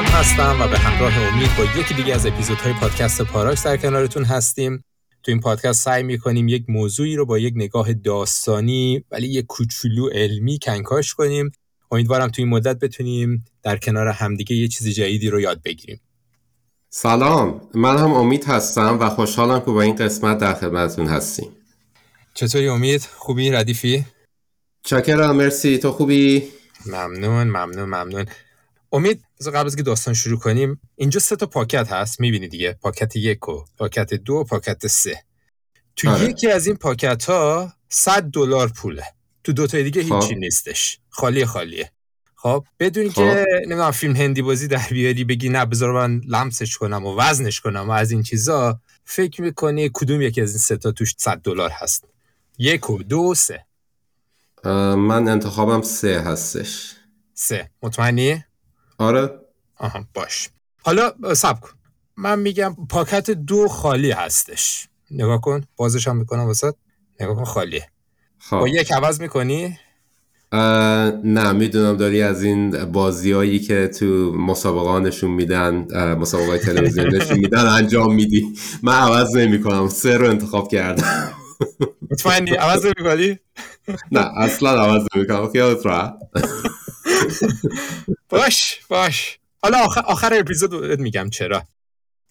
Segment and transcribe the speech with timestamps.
[0.00, 4.24] میسم هستم و به همراه امید با یکی دیگه از اپیزودهای پادکست پاراکس در کنارتون
[4.24, 4.84] هستیم.
[5.22, 10.08] تو این پادکست سعی می‌کنیم یک موضوعی رو با یک نگاه داستانی ولی یک کوچولو
[10.08, 11.52] علمی کنکاش کنیم.
[11.90, 16.00] امیدوارم تو این مدت بتونیم در کنار همدیگه یه چیز جدیدی رو یاد بگیریم.
[16.90, 17.60] سلام.
[17.74, 21.48] من هم امید هستم و خوشحالم که با این قسمت در خدمتتون هستیم.
[22.34, 24.04] چطوری امید؟ خوبی؟ ردیفی؟
[24.84, 25.78] چکرم مرسی.
[25.78, 26.42] تو خوبی؟
[26.86, 28.26] ممنون ممنون ممنون.
[28.92, 32.20] امید از قبل از که داستان شروع کنیم اینجا سه تا پاکت هست.
[32.20, 35.22] می‌بینی دیگه؟ پاکت یک و پاکت دو و پاکت سه.
[35.96, 36.24] تو آره.
[36.24, 39.04] یکی از این پاکت ها 100 دلار پوله.
[39.44, 40.32] تو دو تا دیگه هیچی خب.
[40.32, 40.98] نیستش.
[41.08, 41.92] خالی خالیه.
[42.34, 43.60] خب بدونی که خب.
[43.62, 47.88] نمی‌دونم فیلم هندی بازی در بیاری بگی نه بذار من لمسش کنم و وزنش کنم
[47.88, 48.80] و از این چیزا.
[49.04, 52.04] فکر می‌کنی کدوم یکی از این سه تا توش 100 دلار هست؟
[52.58, 53.66] یک و دو و سه.
[54.96, 56.94] من انتخابم سه هستش.
[57.34, 57.70] سه.
[57.82, 58.44] مطمئنی؟
[58.98, 59.30] آره.
[59.76, 60.48] آها باش.
[60.82, 61.70] حالا سب کن.
[62.16, 64.88] من میگم پاکت دو خالی هستش.
[65.10, 66.74] نگاه کن بازش هم می‌کنم واسه
[67.20, 67.88] نگاه کن خالیه.
[68.38, 68.58] خب.
[68.58, 69.78] با یک عوض می‌کنی؟
[71.24, 77.66] نه می‌دونم داری از این بازیایی که تو مسابقه نشون میدن مسابقه تلویزیون نشون میدن
[77.66, 78.54] انجام میدی.
[78.82, 81.32] من عوض نمی کنم سه رو انتخاب کردم.
[82.10, 83.38] مطمئنی؟ عوض نمی
[84.12, 85.86] نه اصلا عوض نمی کنم خیالت
[88.28, 89.38] باش باش.
[89.62, 91.62] حالا آخر, آخر اپیزود میگم چرا.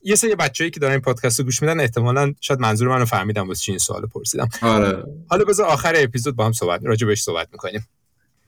[0.03, 3.47] یه سری بچه‌ای که دارن این پادکست رو گوش میدن احتمالا شاید منظور منو فهمیدم
[3.47, 4.49] واسه این سوال پرسیدم.
[4.61, 5.03] آره.
[5.29, 7.87] حالا بذار آخر اپیزود با هم صحبت راجع بهش صحبت می‌کنیم.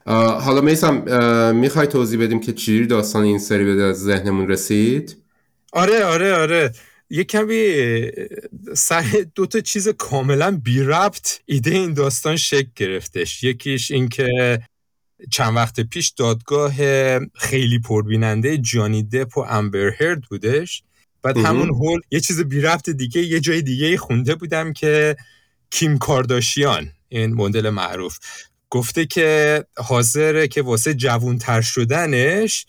[0.06, 0.94] حالا میسم
[1.54, 5.16] می‌خوای توضیح بدیم که چجوری داستان این سری به ذهنمون رسید؟
[5.72, 6.72] آره آره آره.
[7.10, 7.74] یه کمی
[8.74, 13.42] سر دو تا چیز کاملا بی ربط ایده این داستان شکل گرفتش.
[13.44, 14.60] یکیش اینکه
[15.30, 16.74] چند وقت پیش دادگاه
[17.34, 20.82] خیلی پربیننده جانی دپ و امبر هرد بودش.
[21.22, 25.16] بعد همون هول یه چیز بی رفت دیگه یه جای دیگه خونده بودم که
[25.70, 28.18] کیم کارداشیان این مدل معروف.
[28.70, 32.66] گفته که حاضره که واسه جوونتر شدنش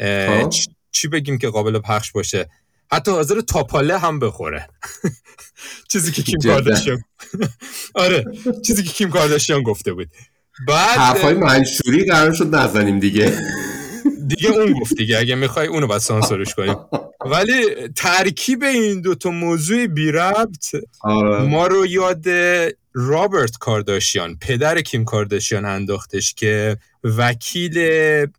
[0.00, 0.50] خب.
[0.90, 2.48] چی بگیم که قابل پخش باشه؟
[2.92, 4.66] حتی حاضر تاپاله هم بخوره.
[5.92, 7.02] چیزی که کیم کارداشیان
[7.94, 8.24] آره
[8.66, 10.08] چیزی که کیم کارداشیان گفته بود.
[10.68, 13.32] بعد حرفای منشوری قرار شد نزنیم دیگه.
[14.26, 16.76] دیگه اون گفت دیگه اگه می‌خوای اونو باید سانسورش کنیم
[17.24, 20.66] ولی ترکیب این دوتا موضوع بی ربط
[21.00, 21.42] آره.
[21.42, 22.24] ما رو یاد
[22.94, 27.76] رابرت کارداشیان پدر کیم کارداشیان انداختش که وکیل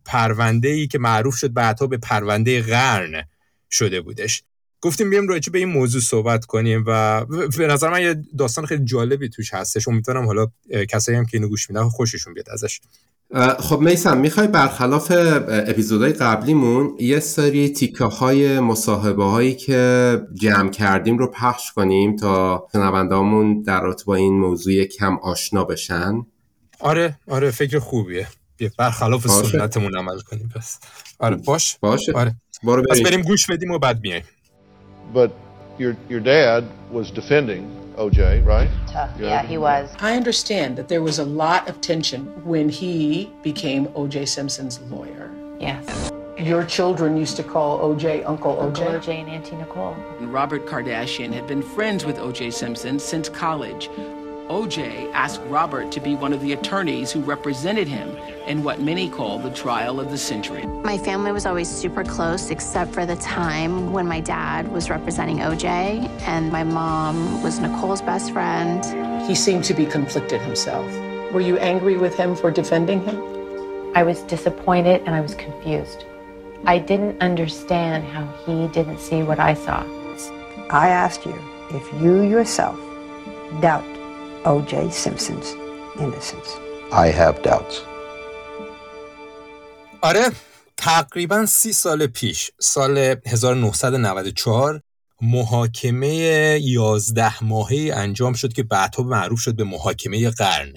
[0.04, 3.24] پرونده ای که معروف شد بعدها به پرونده قرن
[3.70, 4.42] شده بودش.
[4.84, 7.24] گفتیم بیام راجع به این موضوع صحبت کنیم و
[7.58, 9.88] به نظر من یه داستان خیلی جالبی توش هستش.
[9.88, 10.46] امیدوارم حالا
[10.88, 12.80] کسایی هم که اینو گوش میدن خوششون بیاد ازش.
[13.58, 15.12] خب میسم می‌خوای برخلاف
[15.48, 22.66] اپیزودهای قبلیمون یه سری تیکه های مصاحبه هایی که جمع کردیم رو پخش کنیم تا
[22.72, 26.26] شنوندهامون در رابطه با این موضوع کم آشنا بشن؟
[26.80, 28.28] آره آره فکر خوبیه.
[28.78, 30.78] برخلاف سنتمون عمل کنیم پس.
[31.18, 31.76] آره باش.
[31.80, 32.12] باشه.
[32.12, 32.36] آره.
[32.90, 33.22] پس بریم.
[33.22, 34.24] گوش بدیم و بعد بیایم
[35.14, 35.32] but
[35.78, 38.68] your your dad was defending OJ, right?
[38.88, 39.10] Tough.
[39.18, 39.94] Yeah, he was.
[40.00, 45.30] I understand that there was a lot of tension when he became OJ Simpson's lawyer.
[45.60, 46.10] Yes.
[46.36, 48.62] Your children used to call OJ Uncle OJ.
[48.62, 49.94] Uncle OJ and Auntie Nicole.
[50.20, 53.88] Robert Kardashian had been friends with OJ Simpson since college.
[54.48, 58.14] OJ asked Robert to be one of the attorneys who represented him
[58.46, 60.66] in what many call the trial of the century.
[60.66, 65.38] My family was always super close, except for the time when my dad was representing
[65.38, 65.66] OJ
[66.26, 68.84] and my mom was Nicole's best friend.
[69.26, 70.84] He seemed to be conflicted himself.
[71.32, 73.16] Were you angry with him for defending him?
[73.96, 76.04] I was disappointed and I was confused.
[76.66, 79.82] I didn't understand how he didn't see what I saw.
[80.68, 81.38] I asked you
[81.70, 82.78] if you yourself
[83.60, 83.93] doubt
[84.46, 84.90] O.J.
[84.90, 85.56] Simpson's
[85.98, 86.48] innocence.
[86.92, 87.82] I have doubts.
[90.00, 90.32] آره
[90.76, 94.80] تقریبا سی سال پیش سال 1994
[95.22, 96.08] محاکمه
[96.62, 100.72] 11 ماهه انجام شد که بعدها معروف شد به محاکمه قرن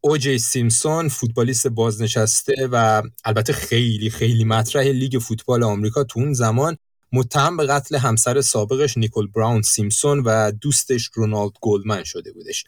[0.00, 6.76] اوجی سیمسون فوتبالیست بازنشسته و البته خیلی خیلی مطرح لیگ فوتبال آمریکا تو اون زمان
[7.12, 12.64] متهم به قتل همسر سابقش نیکل براون سیمسون و دوستش رونالد گلدمن شده بودش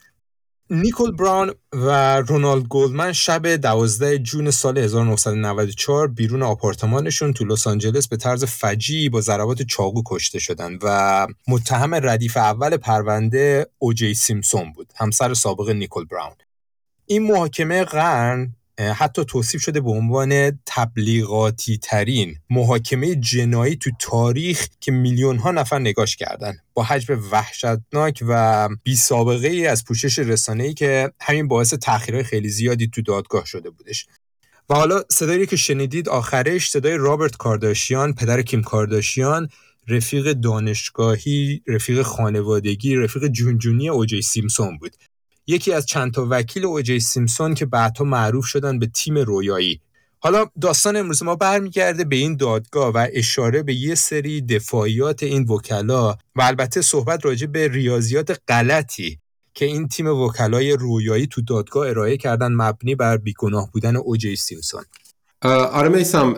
[0.75, 8.09] نیکول براون و رونالد گلدمن شب 12 جون سال 1994 بیرون آپارتمانشون تو لس آنجلس
[8.09, 14.73] به طرز فجی با ضربات چاقو کشته شدن و متهم ردیف اول پرونده اوجی سیمسون
[14.73, 16.37] بود همسر سابق نیکول براون.
[17.07, 24.93] این محاکمه قرن حتی توصیف شده به عنوان تبلیغاتی ترین محاکمه جنایی تو تاریخ که
[24.93, 26.59] میلیون ها نفر نگاش کردن.
[26.75, 32.25] با حجم وحشتناک و بی سابقه ای از پوشش رسانه ای که همین باعث تاخیرهای
[32.25, 34.07] خیلی زیادی تو دادگاه شده بودش.
[34.69, 39.49] و حالا صدایی که شنیدید آخرش صدای رابرت کارداشیان پدر کیم کارداشیان
[39.89, 44.97] رفیق دانشگاهی رفیق خانوادگی رفیق جونجونی اوجی سیمسون بود.
[45.47, 49.81] یکی از چند تا وکیل اوجی سیمسون که بعدها معروف شدن به تیم رویایی.
[50.19, 55.43] حالا داستان امروز ما برمیگرده به این دادگاه و اشاره به یه سری دفاعیات این
[55.43, 59.19] وکلا و البته صحبت راجع به ریاضیات غلطی
[59.55, 64.85] که این تیم وکلای رویایی تو دادگاه ارائه کردن مبنی بر بیگناه بودن اوجی سیمسون
[65.43, 66.37] آره میسم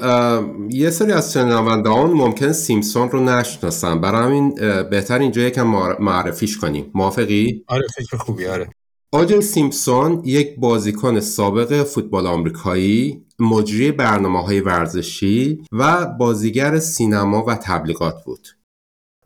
[0.71, 4.01] یه سری از شنوندهان ممکن سیمسون رو نشناسن.
[4.01, 4.55] برای همین
[4.91, 5.67] بهتر اینجا یکم
[6.01, 6.91] معرفیش کنیم.
[6.95, 8.69] موافقی؟ آره فکر خوبی آره.
[9.15, 17.55] آجل سیمپسون یک بازیکن سابق فوتبال آمریکایی، مجری برنامه های ورزشی و بازیگر سینما و
[17.55, 18.49] تبلیغات بود.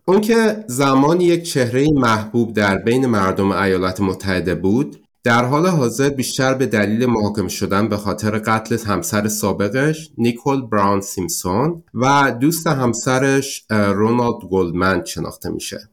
[0.05, 6.09] اون که زمانی یک چهره محبوب در بین مردم ایالات متحده بود، در حال حاضر
[6.09, 12.67] بیشتر به دلیل محاکمه شدن به خاطر قتل همسر سابقش نیکول براون سیمسون و دوست
[12.67, 15.91] همسرش رونالد گلدمن شناخته میشه.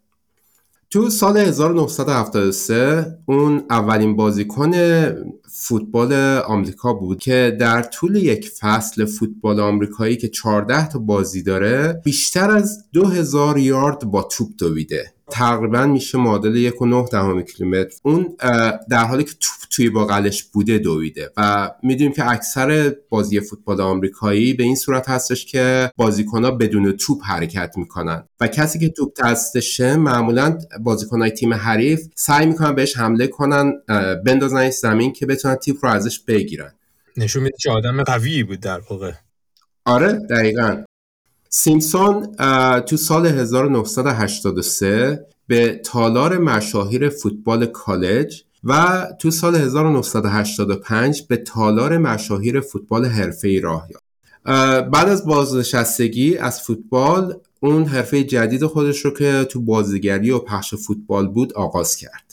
[0.96, 4.72] تو سال 1973 اون اولین بازیکن
[5.52, 6.14] فوتبال
[6.48, 12.52] آمریکا بود که در طول یک فصل فوتبال آمریکایی که 14 تا بازی داره بیشتر
[12.52, 15.15] از 2000 یارد با توپ دویده.
[15.32, 17.96] تقریبا میشه معادل یک و نه دهم کیلومتر.
[18.04, 18.36] اون
[18.90, 24.54] در حالی که توپ توی باقلش بوده دویده و می‌دونیم که اکثر بازی فوتبال آمریکایی
[24.54, 28.24] به این صورت هستش که بازیکنها بدون توپ حرکت می‌کنن.
[28.40, 33.74] و کسی که توپ دستشه معمولا بازیکنهای تیم حریف سعی می‌کنن بهش حمله کنن
[34.26, 36.72] بندازنش زمین که بتونن توپ رو ازش بگیرن.
[37.18, 39.12] نشون میده که آدم قوی بود در واقع.
[39.86, 40.84] آره دقیقا.
[41.58, 42.36] سیمسون
[42.82, 52.62] تو سال 1983 به تالار مشاهیر فوتبال کالج و تو سال 1985 به تالار مشاهیر
[52.62, 54.06] فوتبال حرفه‌ای راه یافت.
[54.90, 60.76] بعد از بازنشستگی از فوتبال اون حرفه جدید خودش رو که تو بازیگری و پخش
[60.76, 62.25] فوتبال بود آغاز کرد.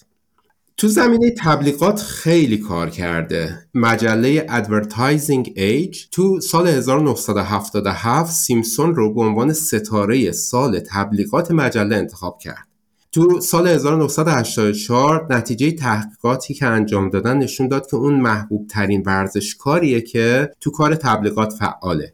[0.77, 3.59] تو زمینه تبلیغات خیلی کار کرده.
[3.75, 12.39] مجله Advertising Age تو سال 1977 سیمسون رو به عنوان ستاره سال تبلیغات مجله انتخاب
[12.39, 12.69] کرد.
[13.13, 20.01] تو سال 1984 نتیجه تحقیقاتی که انجام دادن نشون داد که اون محبوب ترین ورزشکاریه
[20.01, 22.13] که تو کار تبلیغات فعاله.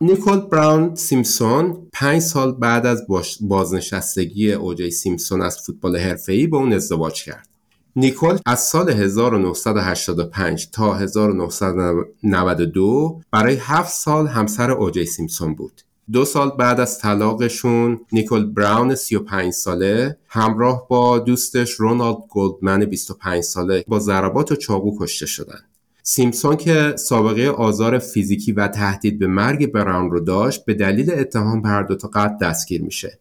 [0.00, 3.06] نیکول براون سیمسون پنج سال بعد از
[3.40, 7.48] بازنشستگی اوجی سیمسون از فوتبال حرفه‌ای با اون ازدواج کرد.
[7.98, 15.82] نیکول از سال 1985 تا 1992 برای هفت سال همسر اوجی سیمسون بود.
[16.12, 23.42] دو سال بعد از طلاقشون نیکول براون 35 ساله همراه با دوستش رونالد گلدمن 25
[23.42, 25.64] ساله با ضربات و چاقو کشته شدند.
[26.02, 31.62] سیمسون که سابقه آزار فیزیکی و تهدید به مرگ براون رو داشت به دلیل اتهام
[31.62, 33.18] بر دو تا قتل دستگیر میشه.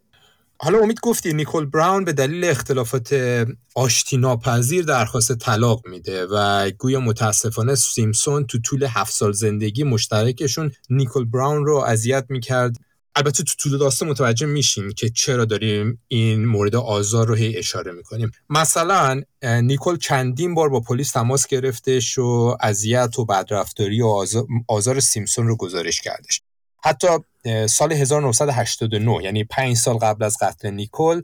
[0.58, 3.16] حالا امید گفتی نیکول براون به دلیل اختلافات
[3.76, 10.72] آشتی ناپذیر درخواست طلاق میده و گویا متاسفانه سیمسون تو طول هفت سال زندگی مشترکشون
[10.90, 12.76] نیکول براون رو اذیت می‌کرد.
[13.16, 17.92] البته تو طول داستان متوجه میشیم که چرا داریم این مورد آزار رو هی اشاره
[17.92, 18.32] می‌کنیم.
[18.50, 24.26] مثلا نیکول چندین بار با پلیس تماس گرفتش و اذیت و بدرفتاری و
[24.68, 26.42] آزار سیمسون رو گزارش کردش.
[26.86, 27.08] حتی
[27.68, 31.22] سال 1989 یعنی پنج سال قبل از قتل نیکل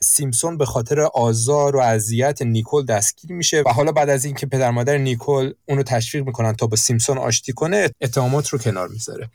[0.00, 4.70] سیمسون به خاطر آزار و اذیت نیکل دستگیر میشه و حالا بعد از اینکه پدر
[4.70, 9.30] مادر نیکل اونو تشویق می‌کنن تا با سیمسون آشتی کنه اتهامات رو کنار می‌ذاره.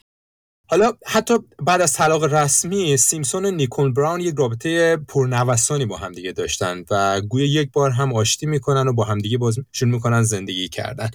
[0.70, 1.34] حالا حتی
[1.66, 7.22] بعد از طلاق رسمی سیمسون و نیکول براون یک رابطه پرنوسانی با همدیگه داشتن و
[7.22, 11.10] گویا یک بار هم آشتی می‌کنن و با همدیگه باز شروع می‌کنن زندگی کردن.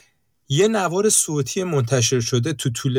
[0.48, 2.96] یه نوار صوتی منتشر شده تو طول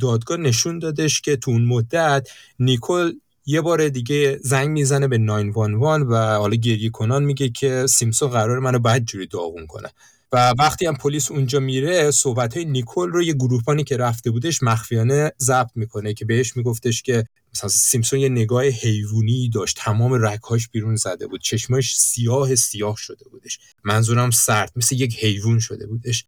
[0.00, 2.28] دادگاه نشون دادش که تو اون مدت
[2.58, 3.12] نیکل
[3.46, 8.58] یه بار دیگه زنگ می‌زنه به 911 و حالا گریه کنان میگه که سیمسون قرار
[8.58, 9.88] منو بعد جوری داغون کنه.
[10.32, 14.62] و وقتی هم پلیس اونجا میره صحبت های نیکل رو یه گروهبانی که رفته بودش
[14.62, 20.68] مخفیانه ضبط می‌کنه که بهش میگفتش که مثلا سیمسون یه نگاه حیوانی داشت تمام رگهاش
[20.68, 23.58] بیرون زده بود چشماش سیاه سیاه شده بودش.
[23.84, 26.24] منظورم سرد مثل یک حیوان شده بودش.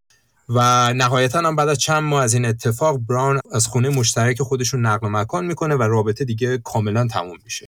[0.54, 4.86] و نهایتا هم بعد از چند ماه از این اتفاق براون از خونه مشترک خودشون
[4.86, 7.66] نقل مکان می‌کنه و رابطه دیگه کاملا تموم میشه.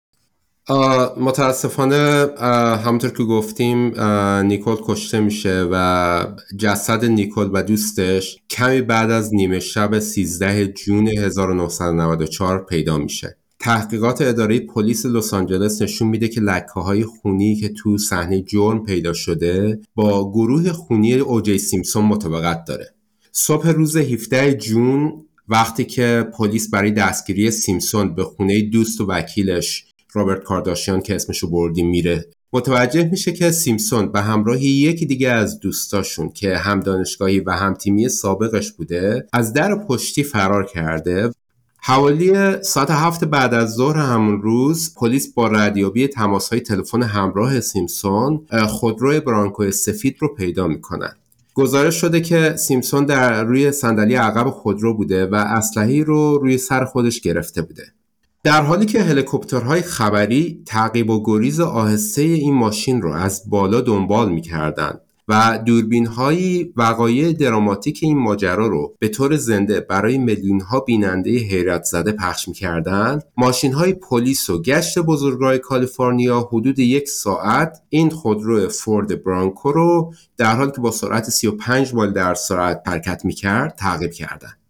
[1.18, 2.28] متاسفانه
[2.86, 4.02] همونطور که گفتیم
[4.46, 6.26] نیکول کشته میشه و
[6.58, 13.38] جسد نیکول و دوستش کمی بعد از نیمه شب 13 جون 1994 پیدا میشه.
[13.62, 18.84] تحقیقات اداره پلیس لس آنجلس نشون میده که لکه های خونی که تو صحنه جرم
[18.84, 22.94] پیدا شده با گروه خونی اوجی سیمسون مطابقت داره.
[23.32, 29.86] صبح روز 17 جون وقتی که پلیس برای دستگیری سیمسون به خونه دوست و وکیلش
[30.14, 32.26] رابرت کارداشیان که اسمشو بردیم میره.
[32.54, 37.74] متوجه میشه که سیمسون به همراه یکی دیگه از دوستاشون که هم دانشگاهی و هم
[37.74, 41.32] تیمی سابقش بوده از در پشتی فرار کرده
[41.84, 47.60] حوالی ساعت هفت بعد از ظهر همون روز پلیس با ردیابی تماس های تلفن همراه
[47.60, 51.16] سیمسون خودرو برانکو سفید رو پیدا می‌کنن.
[51.54, 56.86] گزارش شده که سیمسون در روی صندلی عقب خودرو بوده و اسلحه‌ای رو روی سر
[56.86, 57.84] خودش گرفته بوده.
[58.44, 64.32] در حالی که هلیکوپترهای خبری تعقیب و گریز آهسته این ماشین رو از بالا دنبال
[64.32, 70.80] می‌کردند و دوربین های وقایع دراماتیک این ماجرا رو به طور زنده برای میلیون ها
[70.80, 73.24] بیننده حیرت زده پخش می‌کردند.
[73.38, 80.14] ماشین های پلیس و گشت بزرگراه کالیفرنیا حدود یک ساعت این خودرو فورد برانکو رو
[80.38, 84.61] در حالی که با سرعت 35 مایل در ساعت حرکت می‌کرد تعقیب کردند.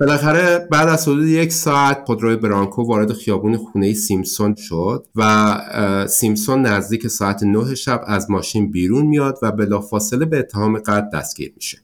[0.00, 6.62] بالاخره بعد از حدود یک ساعت خودروی برانکو وارد خیابون خونه سیمسون شد و سیمسون
[6.62, 11.78] نزدیک ساعت نه شب از ماشین بیرون میاد و بلافاصله به اتهام قتل دستگیر میشه.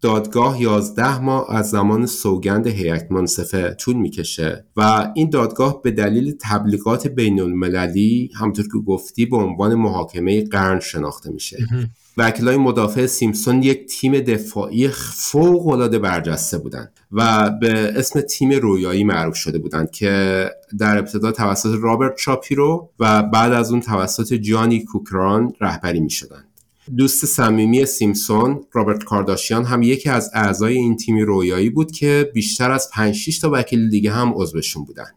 [0.00, 6.36] دادگاه 11 ماه از زمان سوگند هیئت منصفه طول می‌کشه و این دادگاه به دلیل
[6.40, 11.56] تبلیغات بین المللی همطور که گفتی به عنوان محاکمه قرن شناخته میشه.
[12.16, 19.04] وکیلای مدافع سیمسون یک تیم دفاعی فوق العاده برجسته بودند و به اسم تیم رویایی
[19.04, 24.84] معروف شده بودند که در ابتدا توسط رابرت شاپیرو و بعد از اون توسط جانی
[24.84, 26.44] کوکران رهبری می شدند.
[26.96, 32.70] دوست صمیمی سیمسون رابرت کارداشیان هم یکی از اعضای این تیم رویایی بود که بیشتر
[32.70, 35.14] از 5 تا وکیل دیگه هم عضوشون بودند.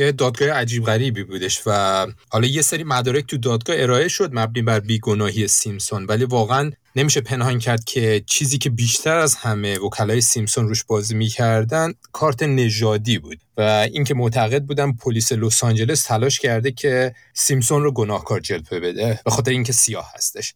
[0.00, 4.62] یه دادگاه عجیب غریبی بودش و حالا یه سری مدارک تو دادگاه ارائه شد مبنی
[4.62, 10.20] بر بیگناهی سیمسون ولی واقعا نمیشه پنهان کرد که چیزی که بیشتر از همه وکلای
[10.20, 13.60] سیمسون روش بازی می‌کردن کارت نژادی بود و
[13.92, 19.30] اینکه معتقد بودن پلیس لس آنجلس تلاش کرده که سیمسون رو گناهکار جلوه بده به
[19.30, 20.54] خاطر اینکه سیاه هستش.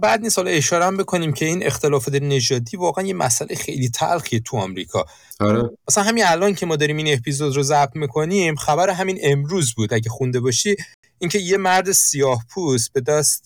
[0.00, 4.40] بعد نیست حالا اشاره هم بکنیم که این اختلافات نژادی واقعا یه مسئله خیلی تلخی
[4.40, 5.04] تو آمریکا.
[5.40, 5.70] آره.
[5.88, 9.94] مثلا همین الان که ما داریم این اپیزود رو ضبط می‌کنیم خبر همین امروز بود.
[9.94, 10.76] اگه خونده باشی
[11.22, 13.44] اینکه یه مرد سیاه پوست به دست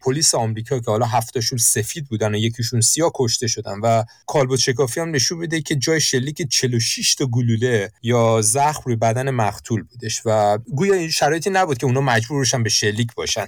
[0.00, 5.00] پلیس آمریکا که حالا هفتاشون سفید بودن و یکیشون سیاه کشته شدن و کالبوت شکافی
[5.00, 10.22] هم نشون میده که جای شلیک 46 تا گلوله یا زخم روی بدن مقتول بودش
[10.24, 13.46] و گویا این شرایطی نبود که اونا مجبور به شلیک باشن.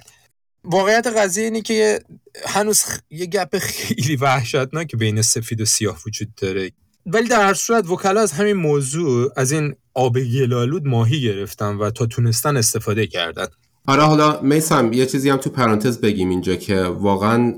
[0.71, 1.99] واقعیت قضیه اینه که
[2.45, 6.71] هنوز یه گپ خیلی وحشتناک بین سفید و سیاه وجود داره.
[7.05, 11.91] ولی در هر صورت وکلا از همین موضوع از این آب گلالود ماهی گرفتن و
[11.91, 13.47] تا تونستن استفاده کردن.
[13.89, 17.53] آره حالا میسم یه چیزی هم تو پرانتز بگیم اینجا که واقعا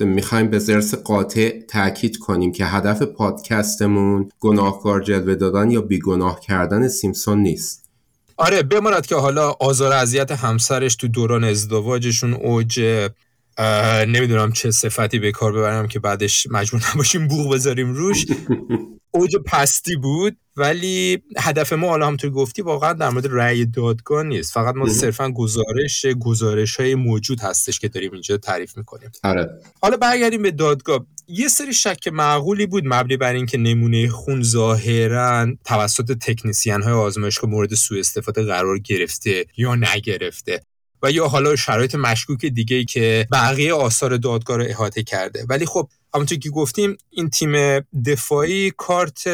[0.00, 6.88] می‌خوایم به زرس قاطع تاکید کنیم که هدف پادکستمون گناهکار جلوه دادن یا بیگناه کردن
[6.88, 7.87] سیمسون نیست.
[8.38, 12.80] آره بماند که حالا آزار اذیت همسرش تو دوران ازدواجشون اوج
[14.06, 18.26] نمی‌دونم چه صفتی به کار ببرم که بعدش مجبور نباشیم بوغ بذاریم روش.
[19.10, 24.52] اوج پستی بود ولی هدف ما حالا همونطور گفتی واقعا در مورد رأی دادگاه نیست.
[24.52, 29.10] فقط ما صرفا گزارش گزارش های موجود هستش که داریم اینجا تعریف می‌کنیم.
[29.24, 29.50] آره.
[29.82, 31.06] حالا برگردیم به دادگاه.
[31.28, 37.50] یه سری شک معقولی بود مبنی بر اینکه نمونه خون ظاهرا توسط تکنیسیان های آزمایشگاه
[37.50, 40.60] مورد سوء استفاده قرار گرفته یا نگرفته.
[41.02, 45.46] و یا حالا شرایط مشکوک دیگه ای که بقیه آثار دادگاه رو احاطه کرده.
[45.48, 49.28] ولی خب همونطور که گفتیم این تیم دفاعی کارت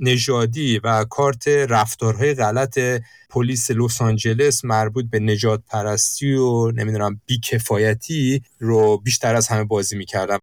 [0.00, 2.78] نژادی و کارت رفتارهای غلط
[3.30, 9.96] پلیس لس آنجلس مربوط به نجات پرستی و نمی‌دونم بیکفایتی رو بیشتر از همه بازی
[9.96, 10.38] می‌کردم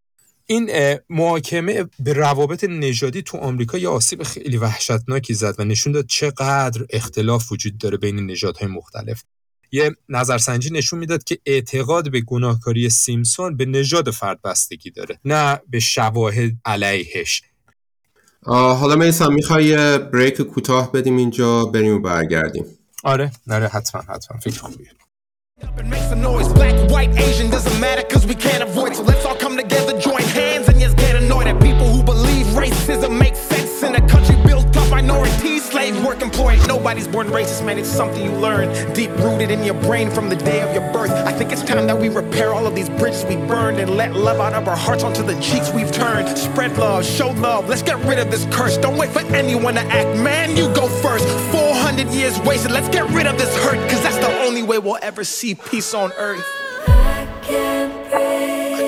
[0.46, 0.72] این
[1.10, 6.86] محاکمه به روابط نژادی تو آمریکا یه آسیب خیلی وحشتناکی زد و نشون داد چقدر
[6.90, 9.24] اختلاف وجود داره بین نژادهای مختلف.
[9.74, 15.60] یه نظرسنجی نشون می‌داد که اعتقاد به گناهکاری سیمسون به نژاد فرد بستگی داره نه
[15.70, 17.42] به شواهد علیهش.
[18.46, 22.66] حالا میسم می‌خوای بریک کوتاه بدیم اینجا بریم و برگردیم.
[23.04, 24.38] آره نره حتما حتما.
[24.40, 24.90] فکر خوبیه.
[35.84, 36.68] Minorities slave work employed.
[36.68, 37.78] Nobody's born racist, man.
[37.78, 38.70] It's something you learn.
[38.94, 41.12] Deep rooted in your brain from the day of your birth.
[41.12, 44.14] I think it's time that we repair all of these bridges we burned and let
[44.14, 46.38] love out of our hearts onto the cheeks we've turned.
[46.38, 47.68] Spread love, show love.
[47.68, 48.78] Let's get rid of this curse.
[48.78, 50.18] Don't wait for anyone to act.
[50.20, 51.28] Man, you go first.
[51.52, 52.72] 400 years wasted.
[52.72, 55.94] Let's get rid of this hurt, cause that's the only way we'll ever see peace
[55.94, 56.44] on earth.
[56.88, 58.83] I can't breathe.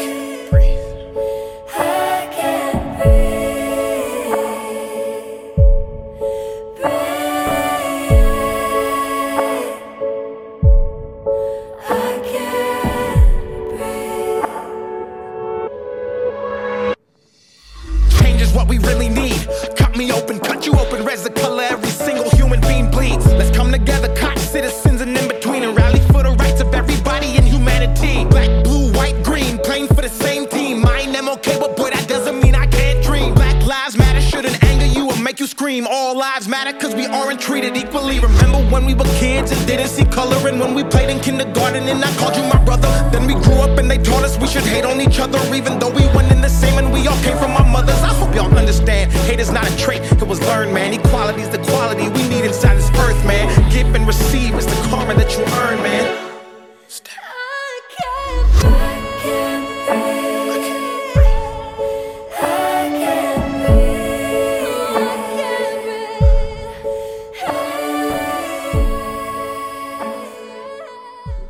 [21.05, 23.25] red's the color every single human being bleeds.
[23.27, 27.37] Let's come together, cotton citizens and in between, and rally for the rights of everybody
[27.37, 28.25] in humanity.
[28.25, 30.85] Black, blue, white, green, playing for the same team.
[30.85, 33.35] I ain't okay, but boy, that doesn't mean I can't dream.
[33.35, 35.85] Black lives matter shouldn't anger you or make you scream.
[35.87, 38.19] All lives matter, cause we aren't treated equally.
[38.19, 41.87] Remember when we were kids and didn't see color, and when we played in kindergarten
[41.87, 42.89] and I called you my brother.
[43.11, 45.77] Then we grew up and they taught us we should hate on each other, even
[45.77, 48.01] though we went in the same and we all came from our mothers.
[48.01, 49.11] I hope y'all understand.
[49.29, 52.44] Hate is not a trait, it was learned, man Equality is the quality we need
[52.44, 53.46] inside this earth, man.
[53.70, 56.30] Give and receive is the karma that you earn, man.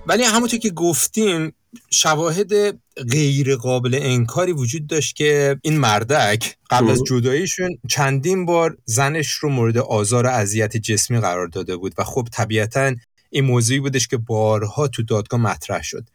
[0.07, 1.55] ولی همونطور که گفتیم
[1.90, 2.72] شواهد
[3.12, 9.50] غیر قابل انکاری وجود داشت که این مردک قبل از جداییشون چندین بار زنش رو
[9.50, 12.96] مورد آزار و اذیت جسمی قرار داده بود و خب طبیعتا
[13.30, 16.10] این موضوعی بودش که بارها تو دادگاه مطرح شد.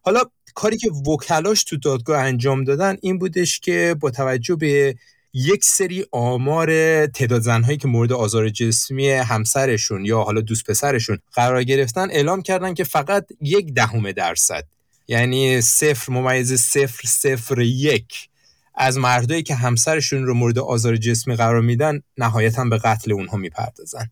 [0.00, 0.22] حالا
[0.54, 4.94] کاری که وکلاش تو دادگاه انجام دادن این بودش که با توجه به
[5.34, 11.64] یک سری آمار تعداد زنهایی که مورد آزار جسمی همسرشون یا حالا دوست پسرشون قرار
[11.64, 14.64] گرفتن اعلام کردن که فقط یک دهم درصد
[15.08, 18.28] یعنی صفر ممیز صفر صفر یک.
[18.74, 24.10] از مردایی که همسرشون رو مورد آزار جسمی قرار میدن نهایتا به قتل اونها می‌پردازن.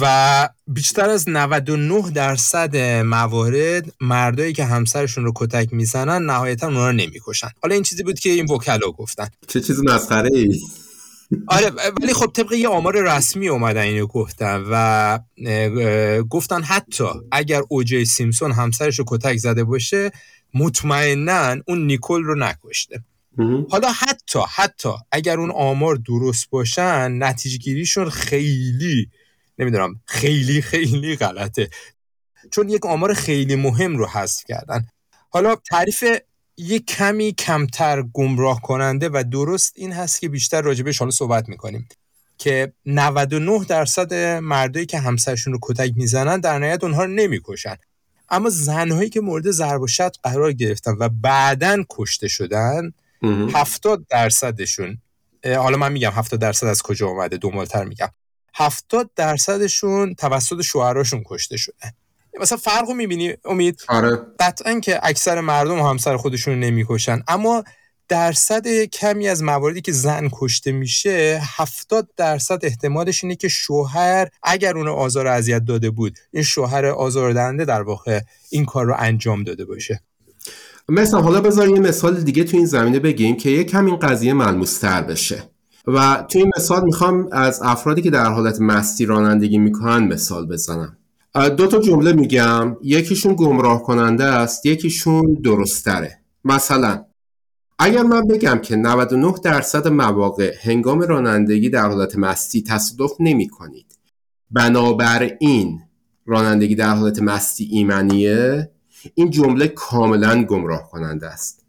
[0.00, 6.92] و بیشتر از 99 درصد موارد مردایی که همسرشون رو کتک می‌زنن نهایتا اونا رو
[6.92, 7.48] نمی‌کشن.
[7.62, 9.28] حالا این چیزی بود که این وکلا گفتن.
[9.48, 10.60] چه چیز مسخره ای
[11.46, 11.70] آره
[12.02, 15.18] ولی خب طبق یه آمار رسمی اومدن اینو گفتن و
[16.30, 20.10] گفتن حتی اگر اوجی سیمسون همسرش رو کتک زده باشه
[20.54, 23.02] مطمئنا اون نیکل رو نکشته.
[23.70, 29.10] حالا حتی حتی اگر اون آمار درست باشن نتیجه گیریشون خیلی
[29.58, 31.70] نمی‌دونم خیلی خیلی غلطه.
[32.50, 34.86] چون یک آمار خیلی مهم رو حذف کردن.
[35.30, 36.04] حالا تعریف
[36.56, 41.88] یک کمی کمتر گمراه کننده و درست این هست که بیشتر راجبش حالا صحبت می‌کنیم.
[42.38, 47.76] که 99 درصد مردایی که همسرشون رو کتک می‌زنن در نهایت اونها رو نمی‌کشن.
[48.28, 52.92] اما زنهایی که مورد ضرب و شتم قرار گرفتن و بعدا کشته شدن
[53.54, 54.98] 70 درصدشون
[55.44, 58.08] حالا من میگم 70 درصد از کجا اومده دومالتر میگم.
[58.54, 61.94] هفتاد درصدشون توسط شوهراشون کشته شده
[62.40, 64.18] مثلا فرق رو می‌بینی؟ امید؟ آره.
[64.40, 67.22] قطعا که اکثر مردم همسر خودشون نمی‌کشن.
[67.28, 67.64] اما
[68.08, 74.76] درصد کمی از مواردی که زن کشته میشه هفتاد درصد احتمالش اینه که شوهر اگر
[74.76, 79.64] اونو آزار اذیت داده بود این شوهر آزاردهنده در واقع این کار رو انجام داده
[79.64, 80.00] باشه.
[80.88, 84.32] مثلا حالا بذار یه مثال دیگه تو این زمینه بگیم که یه کم این قضیه
[84.32, 85.42] ملموستر بشه.
[85.86, 90.96] و تو این مثال می‌خوام از افرادی که در حالت مستی رانندگی می‌کنن مثال بزنم.
[91.56, 92.76] دو تا جمله میگم.
[92.82, 96.18] یکیشون گمراه کننده است یکیشون درستره.
[96.44, 97.04] مثلا
[97.78, 103.98] اگر من بگم که 99 درصد مواقع هنگام رانندگی در حالت مستی تصادف نمی کنید.
[104.50, 105.80] بنابراین
[106.26, 108.70] رانندگی در حالت مستی ایمنیه.
[109.14, 111.64] این جمله کاملا گمراه کننده است.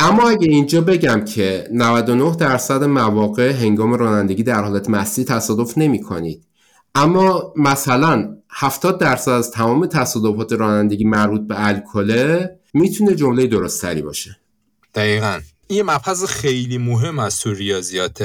[0.00, 6.00] اما اگه اینجا بگم که 99 درصد مواقع هنگام رانندگی در حالت مستی تصادف نمی
[6.00, 6.46] کنید.
[6.94, 14.36] اما مثلا 70 درصد از تمام تصادفات رانندگی مربوط به الکل می‌تونه جمله درستری باشه.
[14.94, 15.40] دقیقا.
[15.66, 18.22] این مبحث خیلی مهم از تو ریاضیات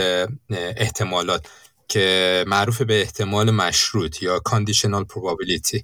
[0.49, 1.45] احتمالات
[1.87, 5.81] که معروف به احتمال مشروط یا conditional probability.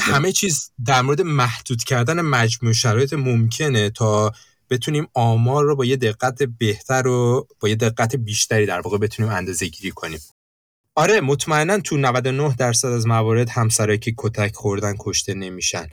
[0.00, 4.32] همه چیز در مورد محدود کردن مجموع شرایط ممکنه تا
[4.70, 9.32] بتونیم آمار رو با یه دقت بهتر و با یه دقت بیشتری در واقع بتونیم
[9.32, 10.20] اندازه گیری کنیم.
[10.94, 15.86] آره مطمئنا تو 99 درصد از موارد همسرایی که کتک خوردن کشته نمیشن.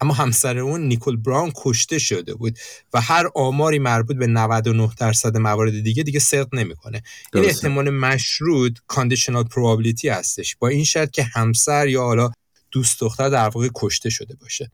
[0.00, 2.58] اما همسر اون نیکول براون کشته شده بود
[2.92, 7.02] و هر آماری مربوط به 99 درصد موارد دیگه دیگه صدق نمی‌کنه.
[7.34, 10.56] این احتمال مشروط کاندیشنال پروبابیلیتی هستش.
[10.56, 12.30] با این شرط که همسر یا حالا
[12.70, 14.70] دوست دختر در واقع کشته شده باشه.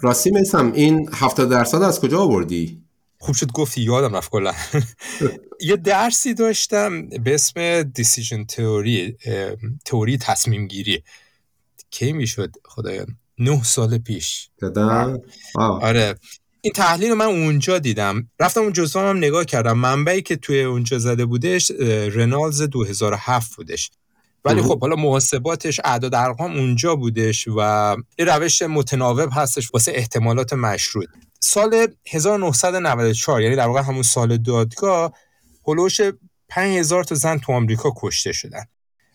[0.00, 2.82] راستی میسم این 70 درصد از کجا آوردی؟
[3.18, 4.54] خوب شد گفتی یادم رفت کلا.
[5.60, 9.16] یه درسی داشتم به اسم دیسیژن تئوری
[9.84, 11.02] تئوری تصمیم گیری.
[11.90, 13.06] کی می‌شد؟ خدایا.
[13.38, 14.48] نه سال پیش.
[14.58, 15.20] دادم
[15.54, 16.14] آره.
[16.60, 18.30] این تحلیل رو من اونجا دیدم.
[18.40, 19.78] رفتم اون جزوه هم نگاه کردم.
[19.78, 21.70] منبعی که توی اونجا زده بودش
[22.14, 23.90] رنالز 2007 بودش.
[24.44, 30.52] ولی خب حالا محاسباتش اعداد ارقام اونجا بودش و یه روش متناوب هستش واسه احتمالات
[30.52, 31.08] مشروط.
[31.40, 35.12] سال 1994 یعنی در واقع همون سال دادگاه
[35.66, 36.00] هلوش
[36.48, 38.64] 5000 تا زن تو آمریکا کشته شدن.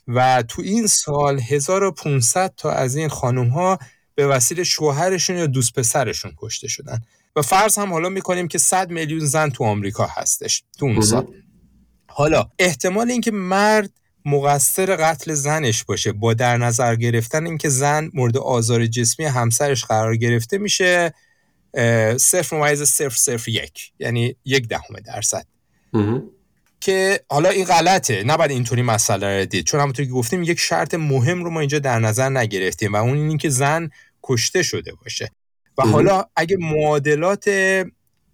[0.08, 3.80] و تو این سال 1500 تا از این خانوم ها
[4.20, 7.02] به وسیله شوهرشون یا دوست پسرشون کشته شدن.
[7.36, 11.28] و فرض هم حالا می‌کنیم که 100 میلیون زن تو آمریکا هستش تو اون سال.
[12.08, 13.92] حالا احتمال اینکه مرد
[14.26, 20.16] مقصر قتل زنش باشه با در نظر گرفتن اینکه زن مورد آزار جسمی همسرش قرار
[20.16, 21.14] گرفته میشه
[22.18, 25.46] صفر ممیز صفر صفر یک یعنی یک دهم درصد.
[26.82, 29.66] که حالا این غلطه نباید اینطوری مسئله رو دید.
[29.66, 33.18] چون همونطور که گفتیم یک شرط مهم رو ما اینجا در نظر نگرفتیم و اون
[33.18, 33.90] اینی که زن
[34.24, 35.32] کشته شده باشه.
[35.78, 37.50] و حالا اگه معادلات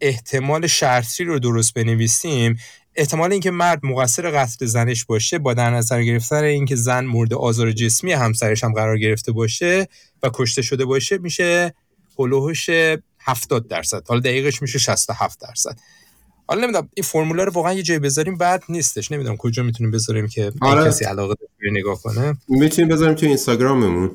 [0.01, 2.57] احتمال شرطی رو درست بنویسیم
[2.95, 7.71] احتمال اینکه مرد مقصر قتل زنش باشه با در نظر گرفتن اینکه زن مورد آزار
[7.71, 9.87] جسمی همسرش هم قرار گرفته باشه
[10.23, 11.73] و کشته شده باشه میشه
[12.19, 12.69] هلوهش
[13.19, 14.07] 70 درصد.
[14.07, 15.79] حالا دقیقش میشه 67 درصد.
[16.47, 19.11] حالا نمی‌دونم این فرمولا رو واقعا یه جای بذاریم بعد نیستش.
[19.11, 20.89] نمی‌دونم کجا می‌تونیم بذاریم که آره.
[20.89, 22.37] کسی علاقه داره نگاه کنه.
[22.47, 24.11] می‌تونیم بذاریم تو اینستاگراممون.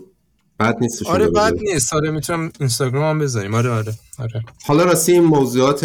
[0.60, 1.92] بعد نیستش آره بعد نیست.
[1.94, 3.54] آره می‌تونم اینستاگرام هم بذاریم.
[3.54, 4.42] آره آره آره.
[4.66, 5.84] حالا راستی این موضوعات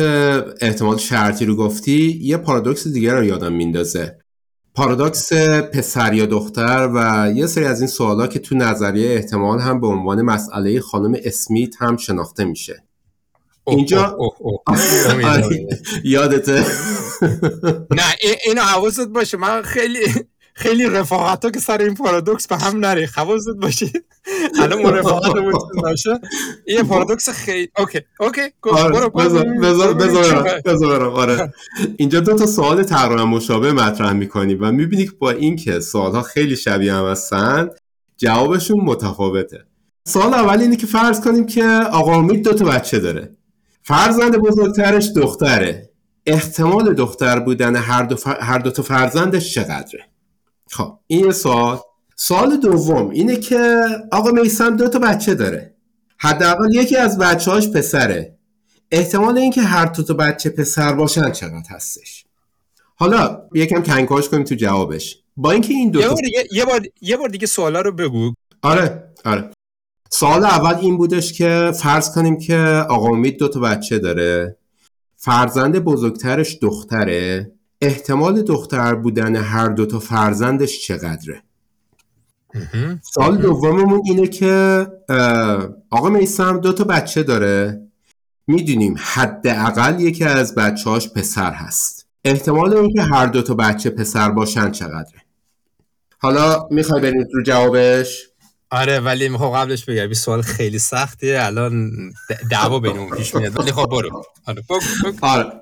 [0.62, 4.18] احتمال شرطی رو گفتی یه پارادوکس دیگه رو یادم میندازه.
[4.74, 5.34] پارادوکس
[5.74, 9.88] پسر یا دختر و یه سری از این سوالا که تو نظریه احتمال هم به
[9.88, 12.84] عنوان مسئله خانم اسمیت هم شناخته میشه.
[13.68, 14.18] اینجا
[16.04, 16.66] یادته.
[17.92, 18.04] نه
[18.46, 19.38] اینو حواست باشه.
[19.38, 20.00] من خیلی
[20.58, 23.92] خیلی رفاقت ها که سر این پارادوکس به هم نره حواست باشه.
[24.62, 25.34] الان ما رفاقت
[25.76, 26.20] باشه.
[26.68, 29.94] یه پارادوکس خیلی OK OK آره، بذار
[30.64, 31.54] بذار آره.
[31.98, 36.56] اینجا دو تا سوال تقریبا مشابه مطرح می‌کنی و می‌بینی که با اینکه سوالها خیلی
[36.56, 37.70] شبیه هم هستن
[38.18, 39.66] جوابشون متفاوته.
[40.08, 43.30] سوال اول اینه که فرض کنیم که آقا امید دو تا بچه داره.
[43.84, 45.90] فرزند بزرگترش دختره.
[46.26, 50.06] احتمال دختر بودن هر دو, هر دو تا فرزندش چقدره؟
[50.76, 51.80] خب این سوال
[52.16, 55.76] سوال دوم اینه که آقا میسم دو تا بچه داره.
[56.18, 58.36] حداقل یکی از بچه‌هاش پسره.
[58.92, 62.26] احتمال اینکه هر دو تا بچه پسر باشن چقدر هستش؟
[62.96, 65.18] حالا یکم کنکاش کنیم تو جوابش.
[65.38, 68.34] با اینکه این دو یه بار دیگه یه بار یه بار دیگه سوالا رو بگو.
[68.62, 69.50] آره آره.
[70.10, 72.58] سوال اول این بودش که فرض کنیم که
[72.90, 74.58] آقا امید دو تا بچه داره.
[75.18, 77.52] فرزند بزرگترش دختره.
[77.86, 81.44] احتمال دختر بودن هر دو تا فرزندش چقدره؟
[83.02, 84.88] سال دوممون اینه که
[85.90, 87.82] آقا میسم دو تا بچه داره.
[88.48, 92.08] می‌دونیم حداقل یکی از بچه‌هاش پسر هست.
[92.24, 95.22] احتمال اینکه هر دو تا بچه پسر باشن چقدره؟
[96.20, 98.28] حالا می‌خوای بریم رو جوابش؟
[98.72, 101.40] آره ولی می‌خوام قبلش بگم این سوال خیلی سختیه.
[101.42, 101.92] الان
[102.52, 103.60] دعوا بینمون پیش میاد.
[103.60, 104.24] ولی خب برو.
[104.46, 104.64] آره,
[105.22, 105.62] آره.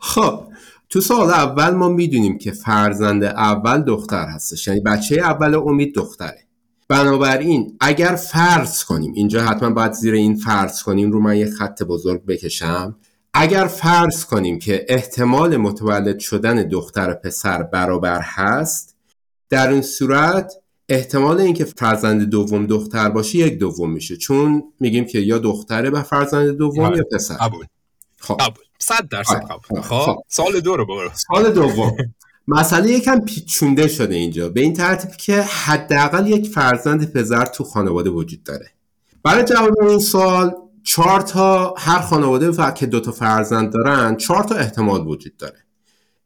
[0.00, 0.53] خب
[0.88, 4.68] تو سال اول ما می‌دونیم که فرزند اول دختر هستش.
[4.68, 6.44] یعنی بچه اول امید دختره.
[6.88, 11.82] بنابراین اگر فرض کنیم اینجا حتما باید زیر این فرض کنیم رو من یه خط
[11.82, 12.96] بزرگ بکشم.
[13.34, 18.96] اگر فرض کنیم که احتمال متولد شدن دختر پسر برابر هست
[19.50, 20.52] در این صورت
[20.88, 24.16] احتمال اینکه فرزند دوم دختر باشه یک دوم میشه.
[24.16, 26.96] چون میگیم که یا دختره و فرزند دوم آره.
[26.96, 27.36] یا پسر.
[28.20, 28.40] خب.
[28.78, 29.80] صد درصد قبول.
[29.80, 30.04] خب.
[30.04, 30.22] خب.
[30.28, 31.10] سال دو رو برو.
[31.14, 31.96] سال دوم.
[32.48, 34.48] مسئله یکم پیچونده شده اینجا.
[34.48, 38.70] به این ترتیب که حداقل یک فرزند پسر تو خانواده وجود داره.
[39.22, 44.54] برای جواب این سوال چهار تا هر خانواده که دو تا فرزند دارن چهار تا
[44.54, 45.58] احتمال وجود داره.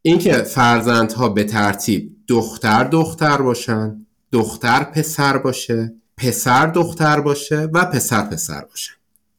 [0.02, 8.22] اینکه فرزندها به ترتیب دختر دختر باشن دختر پسر باشه پسر دختر باشه و پسر
[8.22, 8.90] پسر باشه.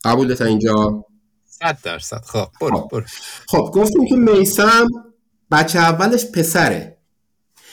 [0.03, 1.05] قبول تا اینجا؟
[1.59, 2.21] صد درصد.
[2.25, 2.89] خب برو خب.
[2.91, 3.03] برو.
[3.47, 4.87] خب گفتیم که میسم
[5.51, 6.97] بچه اولش پسره.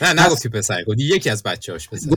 [0.00, 2.16] نه نگفتی پسر گفتی یکی از بچه هاش پسره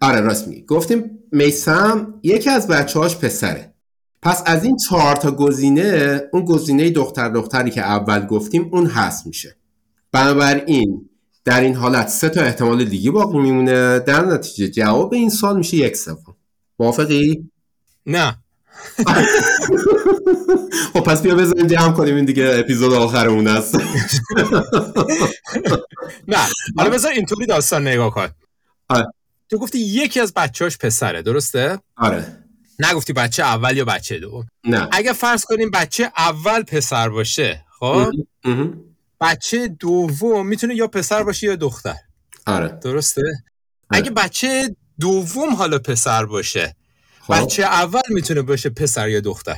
[0.00, 0.62] آره راست میگی.
[0.62, 3.74] گفتیم میسم یکی از بچه هاش پسره.
[4.22, 9.26] پس از این چهار تا گزینه اون گزینه دختر دختری که اول گفتیم اون هست
[9.26, 9.56] میشه.
[10.12, 11.10] بنابراین
[11.44, 13.98] در این حالت سه تا احتمال دیگه باقی میمونه.
[13.98, 16.36] در نتیجه جواب این سال میشه یک سوم.
[16.78, 17.50] موافقی؟
[18.06, 18.36] نه.
[20.92, 23.74] خب پس بیا بزنیم جمع کنیم این دیگه اپیزود آخرمون است.
[26.28, 26.38] نه
[26.76, 28.28] حالا بذار اینطوری داستان نگاه کن.
[28.88, 29.06] آره.
[29.48, 32.36] تو گفتی یکی از بچه‌هاش پسره درسته؟ آره.
[32.78, 34.88] نگفتی بچه اول یا بچه دوم؟ نه.
[34.92, 38.10] اگه فرض کنیم بچه اول پسر باشه خب.
[39.20, 41.96] بچه دوم می‌تونه یا پسر باشه یا دختر.
[42.46, 42.78] آره.
[42.82, 43.22] درسته؟
[43.90, 46.76] اگه بچه دوم حالا پسر باشه
[47.20, 47.34] خب.
[47.34, 49.56] بچه اول می‌تونه باشه پسر یا دختر.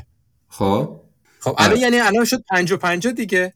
[0.48, 1.00] خب.
[1.38, 1.76] خب الان.
[1.78, 3.54] یعنی الان شد پنج و پنجا دیگه.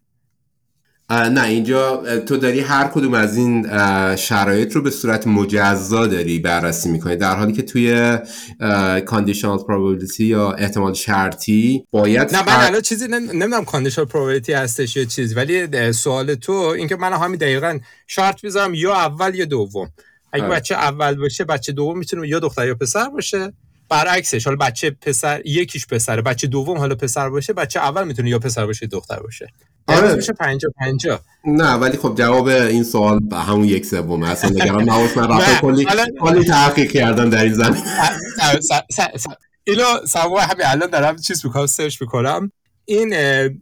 [1.10, 3.66] اه، نه اینجا تو داری هر کدوم از این
[4.16, 7.16] شرایط رو به صورت مجزا داری بررسی می‌کنی.
[7.16, 8.18] در حالی که توی
[9.06, 14.52] کاندیشنال probability یا احتمال شرطی باید نه من فر- الان چیزی نم- نمی‌دونم کاندیشنال پروبابیلیتی
[14.52, 19.44] هستش یا چیز ولی سوال تو اینکه من همین دقیقا شرط بذارم یا اول یا
[19.44, 19.92] دوم.
[20.32, 20.44] اگه.
[20.44, 23.52] بچه اول باشه بچه دوم می‌تونه یا دختر یا پسر باشه.
[23.88, 28.38] برعکسش حالا بچه پسر یکیش پسره بچه دوم حالا پسر باشه بچه اول می‌تونه یا
[28.38, 29.48] پسر باشه یا دختر باشه.
[29.88, 30.14] آره.
[30.14, 34.82] میشه 50 50 نه ولی خب جواب این سوال به همون یک سومه اصلا نگران
[34.82, 35.86] نباش من رفتم کلی
[36.20, 37.82] کلی تحقیق کردم در این زمین.
[39.64, 42.52] اینو سوا همین الان دارم چیز می‌کنم سرچ می‌کنم.
[42.84, 43.12] این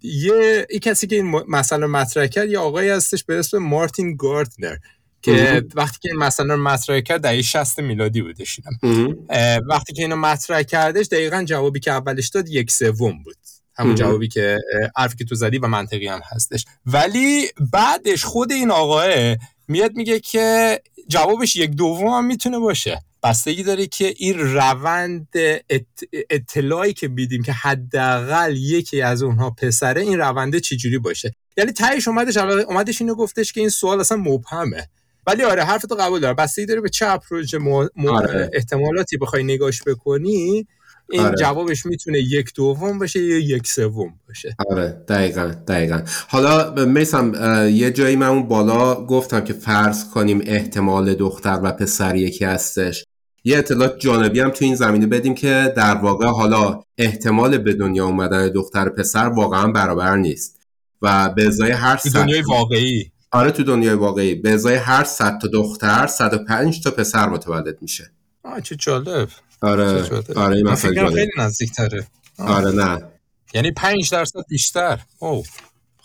[0.02, 4.76] یه این کسی که این مسئله مطرح کرد یه آقایی هستش به اسم مارتین گاردنر
[5.24, 8.60] که وقتی که این مسئله رو مطرح کرد دهه 60 میلادی بودش
[9.70, 13.37] وقتی که اینو مطرح کردش دقیقا جوابی که اولش داد یک سوم بود.
[13.76, 13.94] همون.
[13.94, 16.64] جوابی که اه، حرفی که تو زدی و منطقی هم هستش.
[16.87, 19.06] ولی بعدش خود این آقاه
[19.68, 23.02] میاد میگه که جوابش یک دوم هم می‌تونه باشه.
[23.22, 25.28] بستگی داره که این روند
[25.70, 31.72] ات- اطلاعی که بیدیم که حداقل یکی از اونها پسره این رونده چجوری باشه؟ یعنی
[31.72, 34.88] تهش اومدش اومدش اینو گفتش که این سوال اصلا مبهمه.
[35.26, 37.54] ولی آره حرفتو قبول داره بستگی داره به چه اپروچ
[38.08, 38.50] آره.
[38.52, 40.66] احتمالاتی بخوای نگاش بکنی
[41.10, 41.37] این آره.
[41.37, 44.56] جوابش می‌تونه یک دوم باشه یا یک سوم باشه.
[44.70, 46.02] آره دقیقا دقیقا.
[46.28, 47.32] حالا میسم
[47.72, 53.04] یه جایی من اون بالا گفتم که فرض کنیم احتمال دختر و پسر یکی هستش.
[53.44, 58.06] یه اطلاع جانبی هم تو این زمینه بدیم که در واقع حالا احتمال به دنیا
[58.06, 60.60] اومدن دختر و پسر واقعا برابر نیست.
[61.02, 63.10] و به ازای هر تو صد دنیای واقعی.
[63.35, 68.11] آره تو دنیای واقعی به ازای هر 100 تا دختر 105 تا پسر متولد میشه.
[68.44, 69.29] آه چه جالب.
[69.61, 70.38] آره چه جالب.
[70.38, 71.14] آره این جالب.
[71.14, 72.07] خیلی نزدیک تره
[72.38, 73.03] آره نه.
[73.55, 75.01] یعنی 5 درصد بیشتر.
[75.18, 75.42] او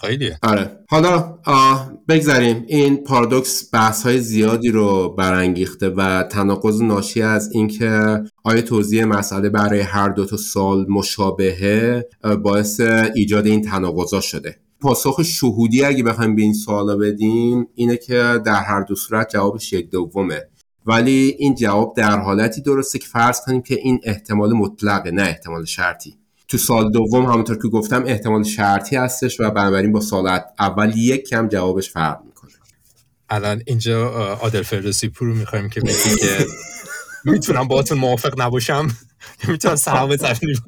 [0.01, 0.39] خیلیه.
[0.43, 0.79] آره.
[0.89, 1.37] حالا
[2.07, 9.05] بگذاریم این پارادوکس بحث های زیادی رو برانگیخته و تناقض ناشی از اینکه آیا توضیح
[9.05, 12.05] مسئله برای هر دو تا سال مشابهه
[12.43, 12.79] باعث
[13.15, 14.59] ایجاد این تناقضا شده.
[14.81, 19.73] پاسخ شهودی اگه بخوایم به این سوالا بدیم اینه که در هر دو صورت جوابش
[19.73, 20.41] یک دومه.
[20.85, 25.65] ولی این جواب در حالتی درسته که فرض کنیم که این احتمال مطلقه نه احتمال
[25.65, 26.17] شرطی.
[26.47, 31.27] تو سال دوم همونطور که گفتم احتمال شرطی هستش و بنابراین با سال اول یک
[31.29, 32.51] کم جوابش فرق می‌کنه.
[33.29, 36.45] الان اینجا عادل فردوسی پور می‌خوایم که بگی که
[37.25, 38.87] می‌تونم باهاتون موافق نباشم.
[39.47, 40.63] می‌تونم سلام بزنیم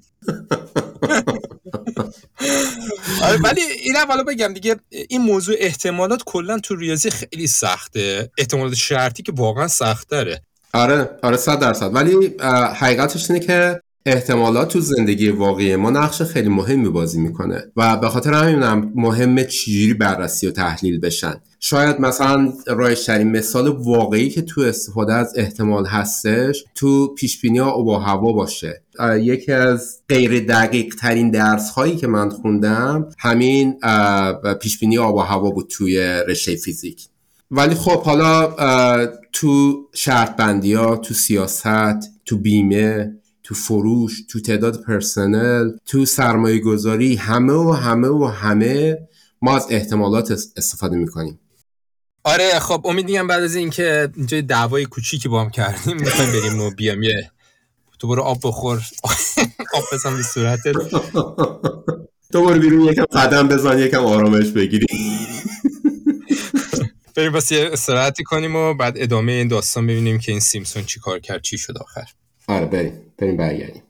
[3.24, 4.76] آره ولی این اولا بگم دیگه
[5.10, 8.32] این موضوع احتمالات کلا تو ریاضی خیلی سخته.
[8.38, 10.42] احتمالات شرطی که واقعا سخت داره
[10.74, 11.96] آره آره صد درصد.
[11.96, 12.36] ولی
[12.76, 18.10] حقیقتش اینه که احتمالات تو زندگی واقعی ما نقش خیلی مهمی بازی می‌کنه و به
[18.10, 21.34] خاطر همینم مهمه چجوری بررسی و تحلیل بشن.
[21.60, 27.96] شاید مثلا رایشترین مثال واقعی که تو استفاده از احتمال هستش تو پیشبینی آب و
[27.96, 28.84] هوا باشه.
[29.20, 33.80] یکی از غیر دقیق ترین درس هایی که من خوندم همین
[34.62, 37.08] پیشبینی آب و هوا بود توی رشته فیزیک.
[37.52, 38.56] ولی خب حالا
[39.34, 43.12] تو شرط بندی ها تو سیاست تو بیمه
[43.44, 48.98] تو فروش تو تعداد پرسنل تو سرمایه گذاری همه و همه و همه
[49.42, 51.40] ما از احتمالات اس- استفاده می‌کنیم.
[52.24, 56.72] آره خب امیدیم بعد از اینکه اینجا دعوای کوچیکی با هم کردیم می‌خوایم بریم و
[56.72, 57.32] بیام یه
[58.02, 58.82] تو برو آب بخور
[59.78, 60.74] آب بزن به صورتت
[62.32, 64.86] دوباره بیرون یکم قدم بزن یکم آرامش بگیری
[67.16, 71.00] بریم بس یه استراحتی کنیم و بعد ادامه این داستان ببینیم که این سیمسون چی
[71.00, 72.04] کار کرد چی شد آخر
[72.48, 73.84] آره بریم بریم برگردیم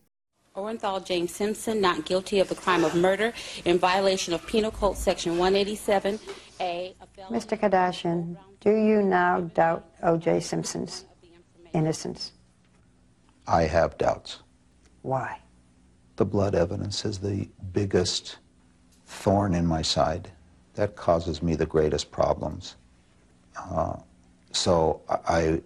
[0.55, 3.29] Orenthal James Simpson not guilty of the crime of murder
[3.69, 6.19] in violation of Penal Code Section 187A.
[6.59, 7.53] a felony- Mr.
[7.61, 8.19] Kardashian,
[8.65, 10.27] do you now doubt O.J.
[10.51, 10.93] Simpson's
[11.79, 12.21] innocence?
[13.51, 14.39] I have doubts.
[15.01, 15.41] Why?
[16.21, 18.37] the blood evidence is the biggest
[19.07, 20.29] thorn in my side
[20.75, 22.75] that causes me the greatest problems.
[23.57, 23.95] Uh,
[24.51, 25.63] so I,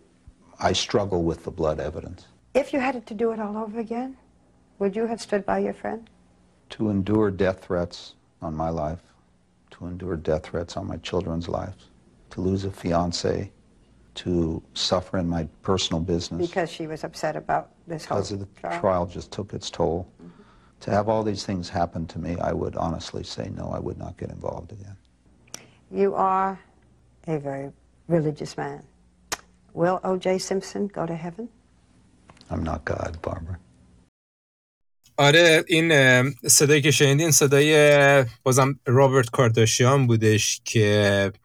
[0.61, 2.27] I struggle with the blood evidence.
[2.53, 4.15] If you had to do it all over again,
[4.79, 6.09] would you have stood by your friend?
[6.69, 9.03] To endure death threats on my life,
[9.71, 11.89] to endure death threats on my children's lives,
[12.29, 13.51] to lose a fiance,
[14.16, 16.46] to suffer in my personal business.
[16.48, 18.80] Because she was upset about this whole Because of the trial.
[18.80, 20.06] trial just took its toll.
[20.80, 23.98] To have all these things happen to me, I would honestly say no, I would
[23.98, 24.96] not get involved again.
[25.90, 26.58] You are
[27.26, 27.70] a very
[28.08, 28.82] religious man.
[29.74, 30.38] Will O.J.
[30.38, 31.48] Simpson go to heaven?
[32.50, 33.58] I'm not God, Barbara.
[35.16, 40.84] آره این اه، صدایی که شنیدین صدای بازم رابرت کارداشیان بودش که
[41.34, 41.40] اه،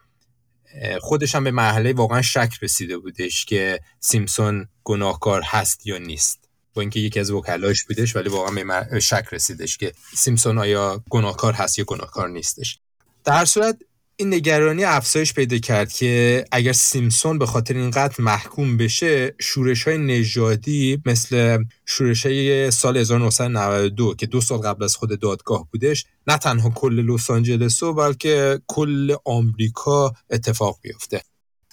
[1.00, 6.48] خودش هم به مرحله واقعا شک رسیده بودش که سیمسون گناهکار هست یا نیست.
[6.74, 11.52] با اینکه یکی از وکلاش بودش ولی واقعا به شک رسیدش که سیمسون آیا گناهکار
[11.52, 12.78] هست یا گناهکار نیستش.
[13.24, 13.78] در صورت
[14.20, 19.88] این نگرانی افزایش پیدا کرد که اگر سیمسون به خاطر این قتل محکوم بشه شورش
[19.88, 26.04] های نژادی مثل شورش های سال 1992 که دو سال قبل از خود دادگاه بودش
[26.26, 31.22] نه تنها کل لس آنجلس بلکه کل آمریکا اتفاق بیفته.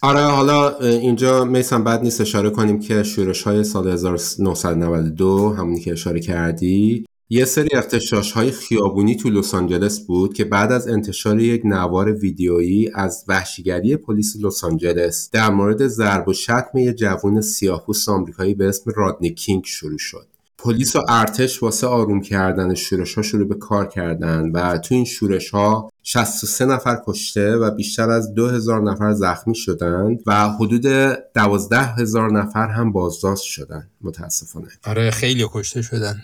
[0.02, 5.92] آره حالا اینجا میسم بد نیست اشاره کنیم که شورش های سال 1992 همونی که
[5.92, 11.40] اشاره کردی یه سری اختشاش های خیابونی تو لس آنجلس بود که بعد از انتشار
[11.40, 17.42] یک نوار ویدیویی از وحشیگری پلیس لس آنجلس در مورد ضرب و شتم یه جوون
[17.42, 20.28] سیاه‌پوست آمریکایی به اسم رادنی کینگ شروع شد.
[20.58, 25.06] پلیس و ارتش واسه آروم کردن شورش ها شروع به کار کردن و تو این
[25.06, 30.88] شورش ها 63 نفر کشته و بیشتر از 2000 نفر زخمی شدند و حدود
[31.34, 34.68] 12000 نفر هم بازداشت شدند متاسفانه.
[34.86, 36.24] آره خیلی کشته شدن.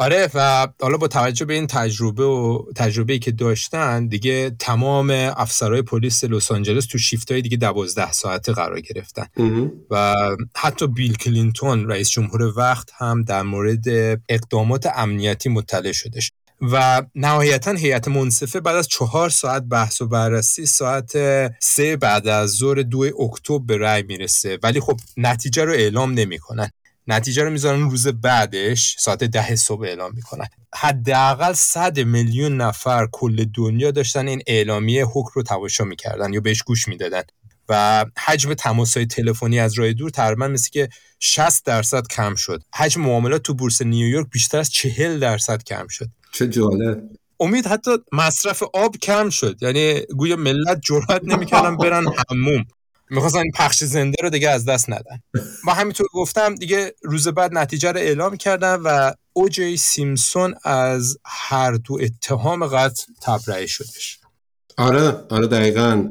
[0.00, 5.82] آره و حالا با توجه به این تجربه و تجربه که داشتن دیگه تمام افسرهای
[5.82, 9.26] پلیس لس آنجلس تو شیفت های دیگه دوازده ساعته قرار گرفتن.
[9.90, 10.14] و
[10.56, 13.84] حتی بیل کلینتون رئیس جمهور وقت هم در مورد
[14.28, 16.32] اقدامات امنیتی مطلع شدش.
[16.60, 21.12] و نهایتا هیئت منصفه بعد از چهار ساعت بحث و بررسی ساعت
[21.60, 24.58] سه بعد از ظهر دو اکتبر به رأی می‌رسه.
[24.62, 26.70] ولی خب نتیجه رو اعلام نمی‌کنن.
[27.08, 30.46] نتیجه رو می‌ذارن روز بعدش ساعت ده صبح اعلام می‌کنن.
[30.74, 36.62] حداقل 100 میلیون نفر کل دنیا داشتن این اعلامیه حکم رو تماشا می‌کردن یا بهش
[36.62, 37.22] گوش می‌دادن.
[37.68, 40.88] و حجم تماسهای تلفنی از راه دور تقریبا مثل که
[41.20, 42.62] 60 درصد کم شد.
[42.74, 46.08] حجم معاملات تو بورس نیویورک بیشتر از 40 درصد کم شد.
[46.32, 47.02] چه جالب.
[47.40, 49.62] امید حتی مصرف آب کم شد.
[49.62, 52.64] یعنی گویا ملت جرأت نمی‌کردن برن حموم.
[53.10, 55.18] می‌خواستن این پخش زنده رو دیگه از دست ندن.
[55.64, 61.72] ما همینطور گفتم دیگه روز بعد نتیجه رو اعلام کردن و اوجی سیمسون از هر
[61.72, 64.18] دو اتهام قتل تبرئه شدش.
[64.76, 66.08] آره آره دقیقا.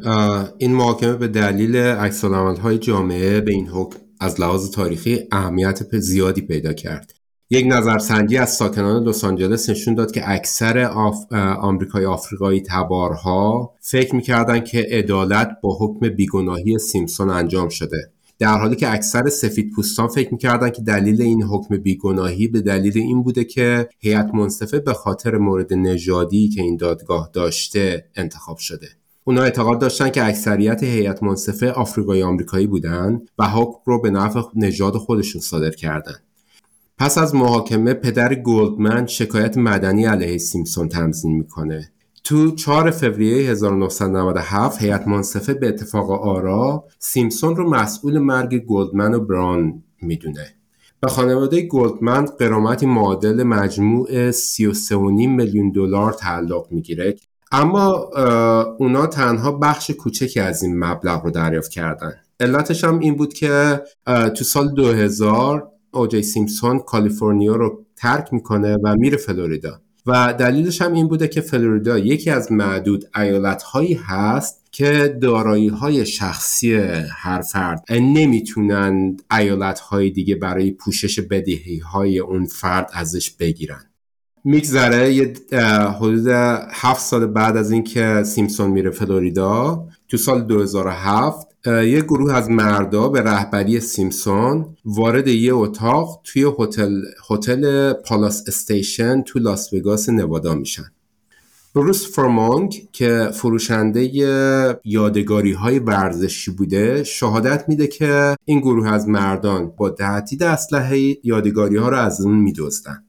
[0.57, 6.41] این محاکمه به دلیل عکس های جامعه به این حکم از لحاظ تاریخی اهمیت زیادی
[6.41, 7.16] پیدا کرد.
[7.49, 11.33] یک نظرسنجی از ساکنان لس آنجلس نشون داد که اکثر آف...
[11.59, 18.11] آمریکای آفریقایی تبارها فکر می‌کردن که عدالت با حکم بیگناهی سیمسون انجام شده.
[18.39, 22.97] در حالی که اکثر سفید پوستان فکر می‌کردن که دلیل این حکم بیگناهی به دلیل
[22.97, 28.87] این بوده که هیئت منصفه به خاطر مورد نژادی که این دادگاه داشته انتخاب شده.
[29.23, 34.41] اونا اعتقاد داشتن که اکثریت هیئت منصفه آفریقایی آمریکایی بودن و حکم رو به نفع
[34.55, 36.15] نژاد خودشون صادر کردن.
[36.99, 41.91] پس از محاکمه پدر گلدمن شکایت مدنی علیه سیمسون تمزین می‌کنه.
[42.23, 49.19] تو 4 فوریه 1997 هیئت منصفه به اتفاق آرا سیمسون رو مسئول مرگ گلدمن و
[49.19, 50.45] بران می‌دونه.
[50.99, 54.91] به خانواده گلدمن قرامتی معادل مجموع 33.5
[55.27, 57.15] میلیون دلار تعلق می‌گیره.
[57.51, 57.91] اما
[58.79, 62.13] اونا تنها بخش کوچکی از این مبلغ رو دریافت کردن.
[62.39, 68.95] علتش هم این بود که تو سال 2000 اوجی سیمسون کالیفرنیا رو ترک می‌کنه و
[68.95, 69.81] میره فلوریدا.
[70.05, 76.05] و دلیلش هم این بوده که فلوریدا یکی از معدود ایالتهایی هست که دارایی های
[76.05, 76.73] شخصی
[77.17, 83.83] هر فرد نمی‌تونن ایالت های دیگه برای پوشش بدهی های اون فرد ازش بگیرن.
[84.43, 85.33] میگذره یه
[85.99, 86.27] حدود
[86.71, 92.49] هفت سال بعد از اینکه سیمسون میره فلوریدا تو سال 2007 اه، یه گروه از
[92.49, 100.09] مردا به رهبری سیمسون وارد یه اتاق توی هتل هتل پالاس استیشن تو لاس وگاس
[100.09, 100.91] نوادا میشن.
[101.75, 104.01] بروس فرمانگ که فروشنده
[104.85, 111.77] یادگاری های ورزشی بوده شهادت میده که این گروه از مردان با تهدید اسلحه یادگاری
[111.77, 113.06] ها رو از اون میدزدن.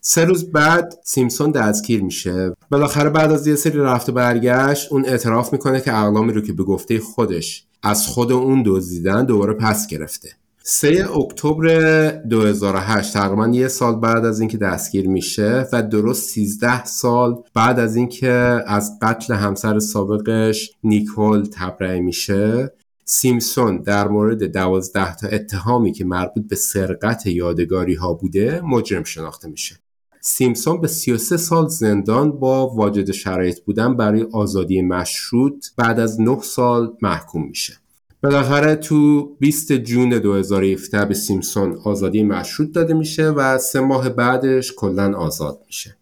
[0.00, 2.52] سه روز بعد سیمسون دستگیر میشه.
[2.70, 6.52] بالاخره بعد از یه سری رفت و برگشت اون اعتراف می‌کنه که اقلامی رو که
[6.52, 10.28] به گفته خودش از خود اون دزدیدن دوباره پس گرفته.
[10.62, 17.42] 3 اکتبر 2008 تقریبا یه سال بعد از اینکه دستگیر میشه و درست 13 سال
[17.54, 22.72] بعد از اینکه از قتل همسر سابقش نیکول تبرئه میشه
[23.04, 29.48] سیمسون در مورد دوازده تا اتهامی که مربوط به سرقت یادگاری ها بوده مجرم شناخته
[29.48, 29.79] میشه.
[30.20, 36.38] سیمسون به 33 سال زندان با واجد شرایط بودن برای آزادی مشروط بعد از 9
[36.42, 37.76] سال محکوم میشه.
[38.22, 44.72] بالاخره تو 20 جون 2017 به سیمسون آزادی مشروط داده میشه و سه ماه بعدش
[44.76, 45.96] کلا آزاد میشه.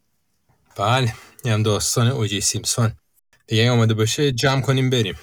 [0.76, 1.12] بله
[1.44, 2.92] این هم داستان اوجی سیمسون.
[3.46, 5.14] دیگه آماده باشه جمع کنیم بریم.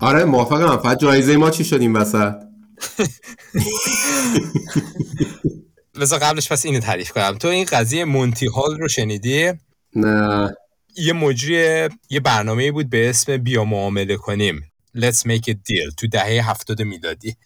[0.00, 0.76] آره موافقم.
[0.76, 2.34] فقط جایزه ما چی شدیم وسط؟
[5.98, 7.38] بذار قبلش پس اینو تعریف کنم.
[7.38, 9.52] تو این قضیه مونتی هال رو شنیدی؟
[9.96, 10.54] نه.
[10.96, 14.72] یه مجری یه برنامه بود به اسم بیا معامله کنیم.
[14.96, 15.94] Let's make a deal.
[15.96, 17.36] تو دهه هفتاد میلادی.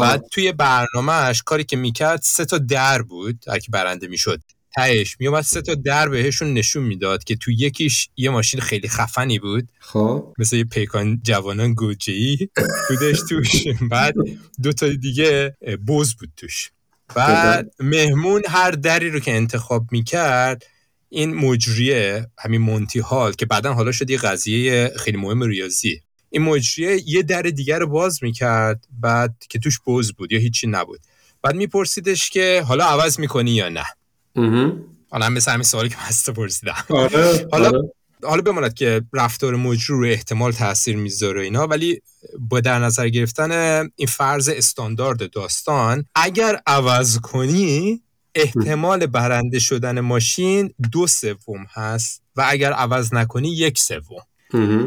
[0.00, 4.40] بعد توی برنامهش کاری که می‌کرد سه تا در بود هر کی برنده می‌شد.
[4.74, 9.38] تهش میومد سه تا در بهشون نشون می‌داد که تو یکیش یه ماشین خیلی خفنی
[9.38, 9.68] بود.
[9.80, 10.34] خب.
[10.38, 12.48] مثل یه پیکان جوانان گوجه‌ای
[12.88, 13.50] بودش توش.
[13.90, 14.14] بعد
[14.62, 15.56] دو تا دیگه
[15.88, 16.70] بز بود توش.
[17.14, 20.62] بعد مهمون هر دری رو که انتخاب می‌کرد
[21.08, 26.00] این مجریه همین مونتی هال که بعدا حالا شد یه قضیه خیلی مهم ریاضی.
[26.30, 30.66] این مجریه یه در دیگر رو باز می‌کرد بعد که توش بز بود یا هیچی
[30.66, 31.00] نبود.
[31.42, 33.84] بعد میپرسیدش که حالا عوض می‌کنی یا نه؟
[35.10, 36.84] حالا هم مثل همین سوالی که هسته پرسیدم.
[36.88, 37.78] آره، حالا آره.
[38.24, 42.00] حالا بماند که رفتار مجری رو احتمال تاثیر می‌ذاره اینا ولی
[42.38, 43.50] با در نظر گرفتن
[43.96, 48.00] این فرض استاندارد داستان اگر عوض کنی
[48.34, 54.22] احتمال برنده شدن ماشین دو سوم هست و اگر عوض نکنی یک سوم.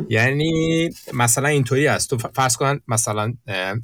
[0.10, 2.10] یعنی مثلا اینطوری است.
[2.10, 3.34] تو فرض کن مثلا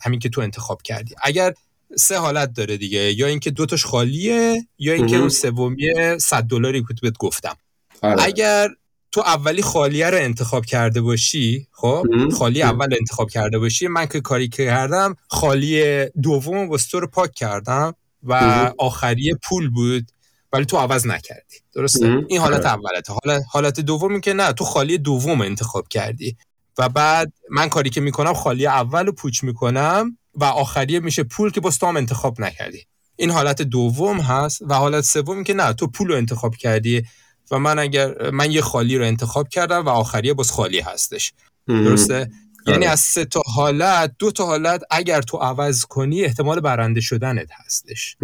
[0.01, 1.15] همین که تو انتخاب کردی.
[1.21, 1.53] اگر
[1.97, 6.93] سه حالت داره دیگه یا اینکه دوتاش خالیه یا اینکه اون سومیه 100 دلاری که
[7.01, 7.55] بهت گفتم.
[8.01, 8.23] آره.
[8.23, 8.69] اگر
[9.13, 12.03] تو اولی خالیه رو انتخاب کرده باشی خب؟
[12.37, 13.87] خالی اول انتخاب کرده باشی.
[13.87, 18.33] من که کاری کردم خالی دوم واسه تو رو پاک کردم و
[18.77, 20.11] آخری پول بود
[20.53, 21.55] ولی تو عوض نکردی.
[21.75, 22.25] درسته.
[22.27, 22.73] این حالت آره.
[22.73, 26.37] اولته حالت حالت دومی که نه تو خالی دوم انتخاب کردی.
[26.77, 31.51] و بعد من کاری که می‌کنم خالی اول رو پوچ می‌کنم و آخریه میشه پول
[31.51, 32.85] که باز تو هم انتخاب نکردی.
[33.15, 37.03] این حالت دوم هست و حالت سوم که نه تو پول رو انتخاب کردی
[37.51, 41.33] و من اگر من یه خالی رو انتخاب کردم و آخریه باز خالی هستش.
[41.67, 42.31] درسته
[42.67, 42.91] یعنی آره.
[42.91, 48.17] از سه تا حالت دو تا حالت اگر تو عوض کنی احتمال برنده شدنت هستش.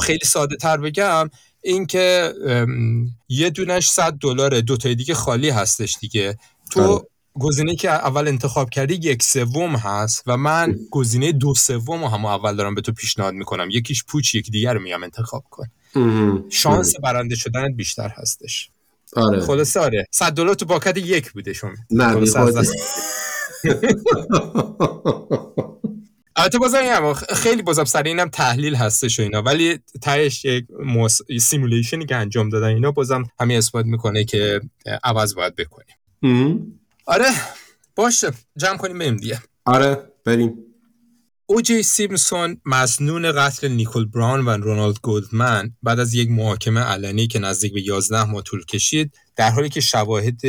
[0.00, 1.30] خیلی ساده تر بگم
[1.62, 6.36] این که ام، یه دونش 100 دلاره دو تای دیگه خالی هستش دیگه آره.
[6.70, 12.08] تو گزینه که اول انتخاب کردی یک سوم هست و من گزینه دو سوم رو
[12.08, 15.66] هم اول دارم به تو پیشنهاد می‌کنم یکیش پوچ یکی دیگر رو میگم انتخاب کن.
[16.50, 18.70] شانس برنده شدنت بیشتر هستش.
[19.16, 19.40] آره.
[19.40, 20.06] خلاصه آره.
[20.10, 21.70] 100 دلار تو پاکت یک بوده شما.
[21.90, 22.04] نه
[26.36, 29.42] البته بازم میگم خیلی بازم سر اینم تحلیل هستش و اینا.
[29.42, 31.18] ولی تهش یک موس...
[31.40, 34.60] simulation ی که انجام دادن اینا بازم همین اثبات می‌کنه که
[35.04, 35.96] عوض باید بکنیم.
[37.06, 37.26] آره
[37.96, 38.30] باشه.
[38.56, 39.42] جمع کنیم بریم دیگه.
[39.64, 40.54] آره بریم.
[41.52, 47.38] اوجی سیمسون مزنون قتل نیکول براون و رونالد گولدمن بعد از یک محاکمه علنی که
[47.38, 50.40] نزدیک به 11 ماه طول کشید در حالی که شواهد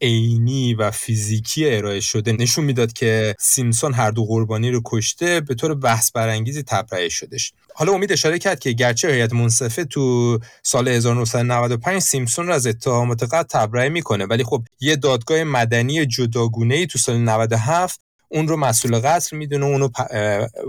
[0.00, 5.54] عینی و فیزیکی ارائه شده نشون می‌داد که سیمسون هر دو قربانی رو کشته به
[5.54, 10.88] طور بحث برانگیزی تبرئه شدش حالا امید اشاره کرد که گرچه هیئت منصفه تو سال
[10.88, 16.98] 1995 سیمسون رو از اتهامات قتل تبرئه می‌کنه ولی خب یه دادگاه مدنی جداگونه‌ای تو
[16.98, 19.88] سال 97 اون رو مسئول قتل می‌دونه اونو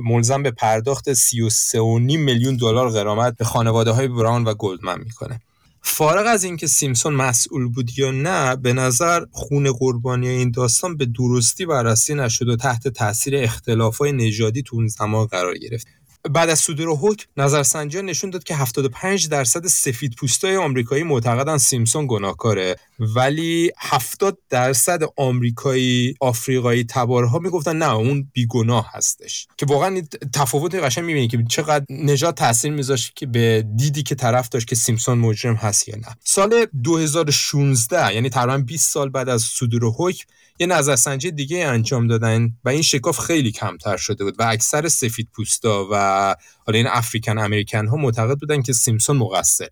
[0.03, 1.77] ملزم به پرداخت 33.5
[2.17, 5.41] میلیون دلار غرامت به خانواده های براون و گلدمن می‌کنه.
[5.81, 11.05] فارغ از اینکه سیمسون مسئول بود یا نه به نظر خون قربانی این داستان به
[11.05, 15.87] درستی بررسی نشد و تحت تاثیر اختلافای نژادی تو اون زمان قرار گرفت.
[16.31, 22.05] بعد از صدور حکم نظرسنجی نشون داد که 75 درصد سفید پوستای آمریکایی معتقدن سیمسون
[22.09, 22.75] گناهکاره.
[22.99, 29.47] ولی 70 درصد آمریکایی آفریقایی تبارها می‌گفتن نه اون بیگناه هستش.
[29.57, 30.01] که واقعا
[30.33, 34.75] تفاوت قشنگ می‌بینی که چقدر نژاد تاثیر میذاشت که به دیدی که طرف داشت که
[34.75, 36.17] سیمسون مجرم هست یا نه.
[36.23, 40.25] سال 2016 یعنی تقریبا 20 سال بعد از صدور حکم
[40.59, 45.29] یه نظرسنجی دیگه انجام دادن و این شکاف خیلی کمتر شده بود و اکثر سفید
[45.35, 46.35] پوستا و
[46.65, 49.71] حالا این افریکن امریکن ها معتقد بودن که سیمسون مقصره.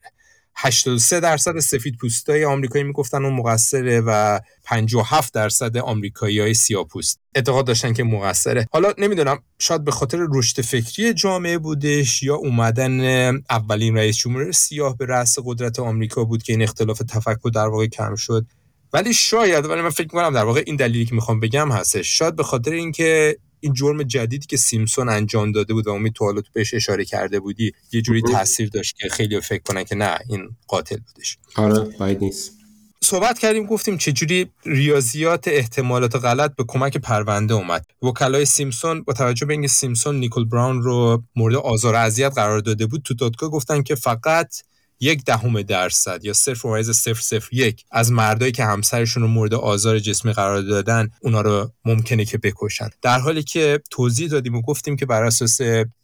[0.58, 7.66] 83 درصد سفید پوستای آمریکایی می‌گفتن اون مقصره و 57 درصد آمریکایی های سیاپوست اعتقاد
[7.66, 8.68] داشتن که مقصره.
[8.72, 14.98] حالا نمی‌دونم شاید به خاطر رشد فکری جامعه بودش یا اومدن اولین رئیس جمهور سیاه
[14.98, 18.46] به رأس قدرت آمریکا بود که این اختلاف تفکر در واقع کم شد.
[18.96, 22.18] ولی شاید ولی من فکر می‌کنم در واقع این دلیلی که می‌خوام بگم هستش.
[22.18, 26.26] شاید به خاطر اینکه این جرم جدیدی که سیمسون انجام داده بود و امید تو
[26.26, 29.96] حالا تو بهش اشاره کرده بودی یه جوری تاثیر داشت که خیلی فکر کنن که
[29.96, 31.38] نه این قاتل بودش.
[31.56, 32.52] آره باید نیست.
[33.04, 37.86] صحبت کردیم گفتیم چجوری ریاضیات احتمالات غلط به کمک پرونده اومد.
[38.02, 42.60] وکلای سیمسون با توجه به اینکه سیمسون نیکل براون رو مورد آزار و اذیت قرار
[42.60, 44.56] داده بود تو دادگاه گفتن که فقط
[45.00, 49.54] یک دهم درصد یا صفر ممیز صفر صفر یک از مردایی که همسرشون رو مورد
[49.54, 52.90] آزار جسمی قرار دادن اونا رو ممکنه که بکشن.
[53.02, 55.60] در حالی که توضیح دادیم و گفتیم که بر اساس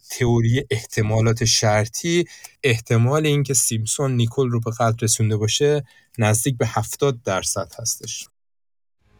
[0.09, 2.25] تئوری احتمالات شرطی
[2.63, 5.83] احتمال اینکه سیمسون نیکل رو به قتل رسونده باشه
[6.17, 8.27] نزدیک به 70 درصد هستش.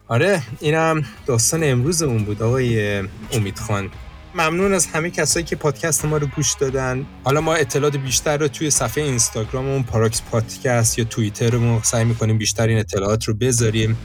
[0.07, 2.97] آره اینم داستان امروزمون بود آقای
[3.31, 3.91] امید خان.
[4.35, 7.05] ممنون از همه کسایی که پادکست ما رو گوش دادن.
[7.23, 12.67] حالا ما اطلاعات بیشتر رو توی صفحه اینستاگراممون پاراکس پادکست یا توییترمون سعی می‌کنیم بیشتر
[12.67, 13.97] این اطلاعات رو بذاریم.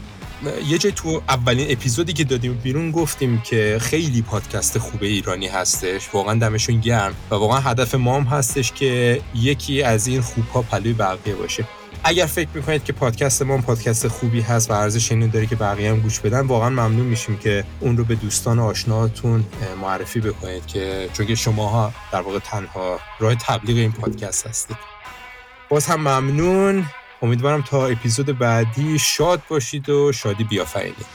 [0.68, 6.08] یه جای تو اولین اپیزودی که دادیم بیرون گفتیم که خیلی پادکست خوب ایرانی هستش.
[6.12, 10.92] واقعا دمشون گرم و واقعا هدف ما هم هستش که یکی از این خوبها پلوی
[10.92, 11.64] بقیه باشه.
[12.08, 15.90] اگر فکر می‌کنید که پادکست ما پادکست خوبی هست و ارزش اینو داره که بقیه
[15.90, 19.44] هم گوش بدن واقعا ممنون میشیم که اون رو به دوستان آشناهاتون
[19.80, 24.76] معرفی بکنید که چون که شماها در واقع تنها راه تبلیغ این پادکست هستید.
[25.68, 26.84] باز هم ممنون.
[27.22, 31.06] امیدوارم تا اپیزود بعدی شاد باشید و شادی بیافرینید.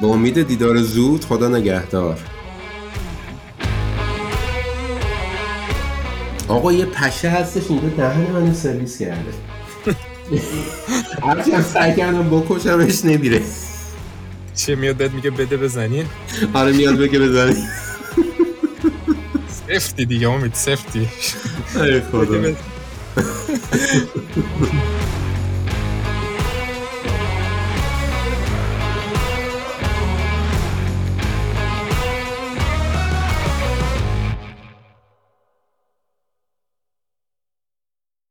[0.00, 2.18] با امید دیدار زود خدا نگهدار.
[6.48, 9.49] آقا یه پشه هستش اینجا دهن منو سرویس کرده.
[11.22, 13.42] هرچی سعی کردم بکشمش نمیره.
[14.54, 16.04] چه میاد بهت میگه بده بزنی؟
[16.54, 17.64] آره میاد بگه بزنی.
[19.68, 21.08] سفتی دیگه امید سفتی
[21.74, 22.54] ای خدا.